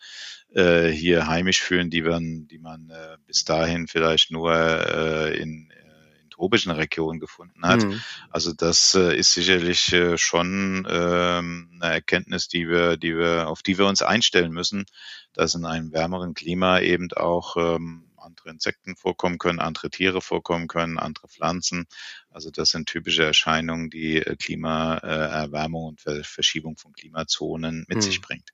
[0.52, 5.70] äh, hier heimisch fühlen, die man, die man äh, bis dahin vielleicht nur äh, in,
[5.70, 7.84] äh, in tropischen Regionen gefunden hat.
[7.84, 8.02] Mhm.
[8.30, 13.62] Also das äh, ist sicherlich äh, schon äh, eine Erkenntnis, die wir, die wir, auf
[13.62, 14.84] die wir uns einstellen müssen,
[15.32, 20.68] dass in einem wärmeren Klima eben auch ähm, andere Insekten vorkommen können, andere Tiere vorkommen
[20.68, 21.86] können, andere Pflanzen.
[22.30, 28.02] Also das sind typische Erscheinungen, die äh, Klimaerwärmung und Verschiebung von Klimazonen mit hm.
[28.02, 28.50] sich bringt.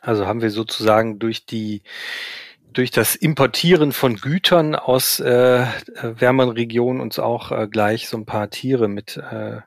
[0.00, 1.82] Also haben wir sozusagen durch die
[2.72, 5.64] durch das Importieren von Gütern aus äh,
[6.02, 9.60] wärmeren Regionen uns auch äh, gleich so ein paar Tiere mit äh, äh,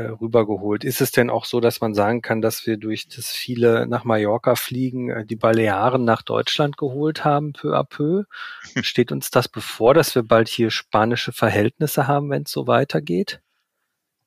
[0.00, 0.84] rübergeholt.
[0.84, 4.04] Ist es denn auch so, dass man sagen kann, dass wir durch das viele nach
[4.04, 8.24] Mallorca fliegen, äh, die Balearen nach Deutschland geholt haben, peu à peu?
[8.82, 13.40] Steht uns das bevor, dass wir bald hier spanische Verhältnisse haben, wenn es so weitergeht?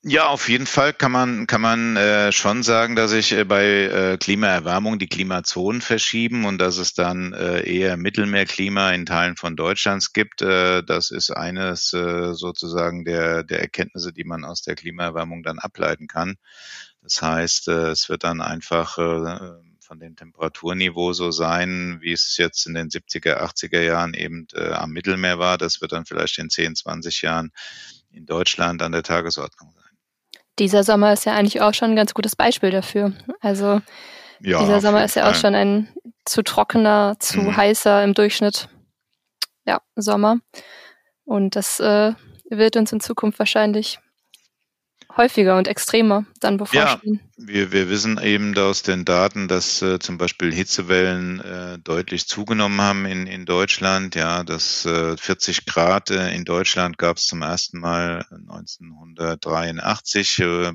[0.08, 3.66] Ja, auf jeden Fall kann man, kann man äh, schon sagen, dass sich äh, bei
[3.66, 9.56] äh, Klimaerwärmung die Klimazonen verschieben und dass es dann äh, eher Mittelmeerklima in Teilen von
[9.56, 10.44] Deutschlands gibt.
[10.44, 15.58] Äh, das ist eines äh, sozusagen der, der Erkenntnisse, die man aus der Klimaerwärmung dann
[15.58, 16.36] ableiten kann.
[17.02, 19.40] Das heißt, äh, es wird dann einfach äh,
[19.80, 24.70] von dem Temperaturniveau so sein, wie es jetzt in den 70er, 80er Jahren eben äh,
[24.70, 25.58] am Mittelmeer war.
[25.58, 27.52] Das wird dann vielleicht in 10, 20 Jahren
[28.12, 29.85] in Deutschland an der Tagesordnung sein
[30.60, 33.14] dieser Sommer ist ja eigentlich auch schon ein ganz gutes Beispiel dafür.
[33.42, 33.82] Also
[34.40, 35.90] ja, dieser Sommer ist ja auch schon ein
[36.26, 37.58] zu trockener, zu mhm.
[37.58, 38.70] heißer im Durchschnitt
[39.66, 40.38] ja, Sommer.
[41.24, 42.14] Und das äh,
[42.50, 44.00] wird uns in Zukunft wahrscheinlich
[45.18, 47.20] häufiger und extremer dann bevorstehen.
[47.38, 52.28] Ja, wir, wir wissen eben aus den Daten, dass äh, zum Beispiel Hitzewellen äh, deutlich
[52.28, 54.16] zugenommen haben in, in Deutschland.
[54.16, 60.40] Ja, dass äh, 40 Grad äh, in Deutschland gab es zum ersten Mal 1983.
[60.40, 60.74] Äh,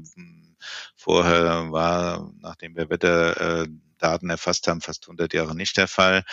[0.97, 6.25] vorher war, nachdem wir Wetterdaten erfasst haben, fast 100 Jahre nicht der Fall.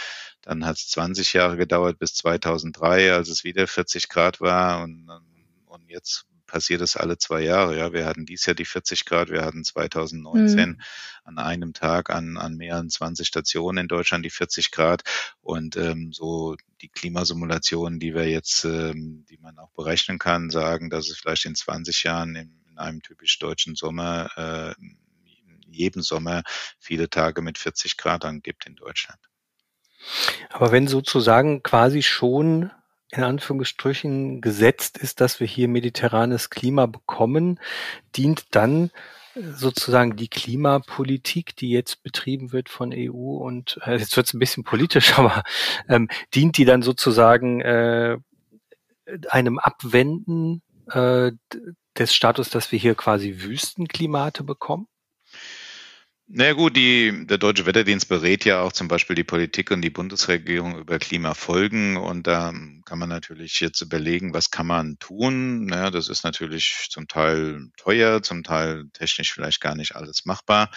[0.41, 5.09] Dann hat es 20 Jahre gedauert bis 2003, als es wieder 40 Grad war und,
[5.65, 7.77] und jetzt passiert es alle zwei Jahre.
[7.77, 10.81] Ja, wir hatten dies Jahr die 40 Grad, wir hatten 2019 mhm.
[11.25, 15.03] an einem Tag an, an mehreren 20 Stationen in Deutschland die 40 Grad
[15.41, 20.89] und ähm, so die Klimasimulationen, die wir jetzt, ähm, die man auch berechnen kann, sagen,
[20.89, 24.81] dass es vielleicht in 20 Jahren in, in einem typisch deutschen Sommer äh,
[25.69, 26.43] jedem Sommer
[26.79, 29.19] viele Tage mit 40 Grad angibt in Deutschland.
[30.49, 32.71] Aber wenn sozusagen quasi schon
[33.11, 37.59] in Anführungsstrichen gesetzt ist, dass wir hier mediterranes Klima bekommen,
[38.15, 38.91] dient dann
[39.35, 44.39] sozusagen die Klimapolitik, die jetzt betrieben wird von EU und äh, jetzt wird es ein
[44.39, 45.43] bisschen politisch, aber
[45.87, 48.17] ähm, dient die dann sozusagen äh,
[49.29, 51.31] einem Abwenden äh,
[51.97, 54.87] des Status, dass wir hier quasi Wüstenklimate bekommen?
[56.29, 59.81] Na naja, gut, die, der Deutsche Wetterdienst berät ja auch zum Beispiel die Politik und
[59.81, 61.95] die Bundesregierung über Klimafolgen.
[61.95, 62.51] Und da
[62.83, 65.67] kann man natürlich jetzt überlegen, was kann man tun.
[65.67, 70.69] Naja, das ist natürlich zum Teil teuer, zum Teil technisch vielleicht gar nicht alles machbar.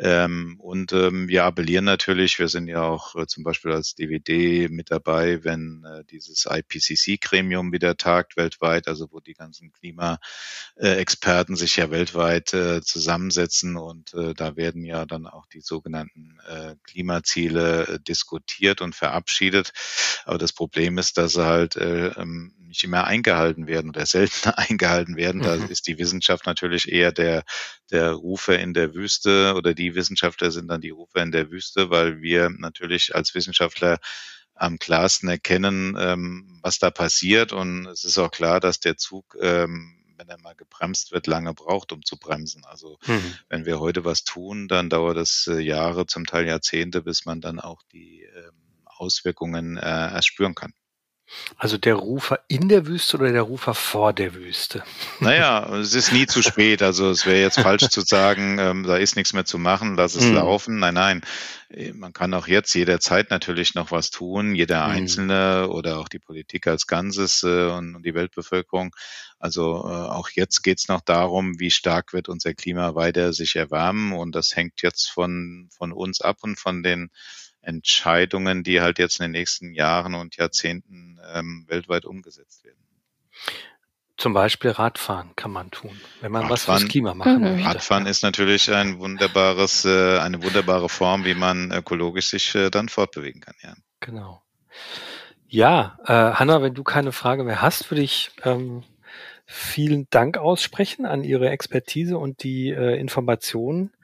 [0.00, 4.68] Ähm, und ähm, wir appellieren natürlich, wir sind ja auch äh, zum Beispiel als DVD
[4.68, 11.76] mit dabei, wenn äh, dieses IPCC-Gremium wieder tagt weltweit, also wo die ganzen Klimaexperten sich
[11.76, 17.88] ja weltweit äh, zusammensetzen und äh, da werden ja dann auch die sogenannten äh, Klimaziele
[17.88, 19.72] äh, diskutiert und verabschiedet.
[20.24, 24.58] Aber das Problem ist, dass sie halt äh, ähm, nicht immer eingehalten werden oder seltener
[24.58, 25.42] eingehalten werden.
[25.42, 25.66] Da mhm.
[25.68, 27.44] ist die Wissenschaft natürlich eher der,
[27.90, 31.90] der Rufer in der Wüste oder die Wissenschaftler sind dann die Rufer in der Wüste,
[31.90, 33.98] weil wir natürlich als Wissenschaftler
[34.54, 37.52] am klarsten erkennen, ähm, was da passiert.
[37.52, 41.54] Und es ist auch klar, dass der Zug, ähm, wenn er mal gebremst wird, lange
[41.54, 42.64] braucht, um zu bremsen.
[42.64, 43.34] Also mhm.
[43.48, 47.40] wenn wir heute was tun, dann dauert es äh, Jahre, zum Teil Jahrzehnte, bis man
[47.40, 48.52] dann auch die ähm,
[48.84, 50.72] Auswirkungen äh, erst spüren kann.
[51.56, 54.82] Also der Rufer in der Wüste oder der Rufer vor der Wüste?
[55.20, 56.82] Naja, es ist nie zu spät.
[56.82, 60.14] Also es wäre jetzt falsch zu sagen, ähm, da ist nichts mehr zu machen, lass
[60.14, 60.34] es mhm.
[60.34, 60.78] laufen.
[60.78, 61.22] Nein, nein.
[61.70, 64.92] Äh, man kann auch jetzt jederzeit natürlich noch was tun, jeder mhm.
[64.92, 68.94] Einzelne oder auch die Politik als Ganzes äh, und, und, die Weltbevölkerung.
[69.38, 73.56] Also äh, auch jetzt geht es noch darum, wie stark wird unser Klima weiter sich
[73.56, 74.12] erwärmen.
[74.12, 77.10] Und das hängt jetzt von, von uns ab und von den
[77.60, 82.78] Entscheidungen, die halt jetzt in den nächsten Jahren und Jahrzehnten ähm, weltweit umgesetzt werden.
[84.16, 87.42] Zum Beispiel Radfahren kann man tun, wenn man Radfahren, was fürs Klima machen mhm.
[87.42, 87.68] möchte.
[87.68, 92.88] Radfahren ist natürlich ein wunderbares, äh, eine wunderbare Form, wie man ökologisch sich äh, dann
[92.88, 93.54] fortbewegen kann.
[93.62, 93.74] Ja.
[94.00, 94.42] Genau.
[95.46, 98.82] Ja, äh, Hanna, wenn du keine Frage mehr hast, würde ich ähm,
[99.50, 103.94] vielen Dank aussprechen an Ihre Expertise und die äh, Informationen,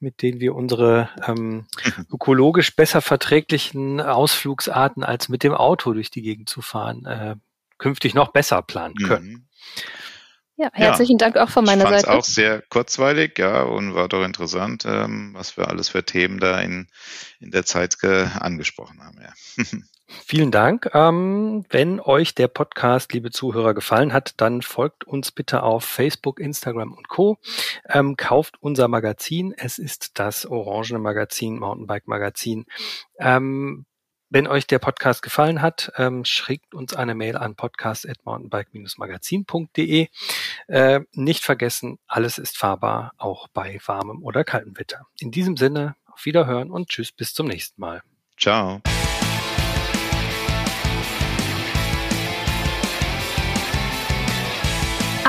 [0.00, 1.66] mit denen wir unsere ähm,
[2.12, 7.36] ökologisch besser verträglichen Ausflugsarten als mit dem Auto durch die Gegend zu fahren äh,
[7.78, 9.28] künftig noch besser planen können.
[9.28, 9.46] Mhm.
[10.56, 11.30] Ja, herzlichen ja.
[11.30, 12.10] Dank auch von meiner ich Seite.
[12.12, 16.60] auch sehr kurzweilig, ja, und war doch interessant, ähm, was wir alles für Themen da
[16.60, 16.86] in,
[17.40, 19.18] in der Zeit angesprochen haben.
[19.20, 19.64] Ja.
[20.26, 20.90] Vielen Dank.
[20.94, 26.40] Ähm, wenn euch der Podcast, liebe Zuhörer, gefallen hat, dann folgt uns bitte auf Facebook,
[26.40, 27.38] Instagram und Co.
[27.88, 29.54] Ähm, kauft unser Magazin.
[29.56, 32.66] Es ist das Orangene Magazin, Mountainbike Magazin.
[33.18, 33.86] Ähm,
[34.34, 40.08] wenn euch der Podcast gefallen hat, ähm, schickt uns eine Mail an podcast.mountainbike-magazin.de.
[40.68, 45.06] Äh, nicht vergessen, alles ist fahrbar, auch bei warmem oder kaltem Wetter.
[45.20, 48.00] In diesem Sinne, auf Wiederhören und tschüss, bis zum nächsten Mal.
[48.38, 48.80] Ciao.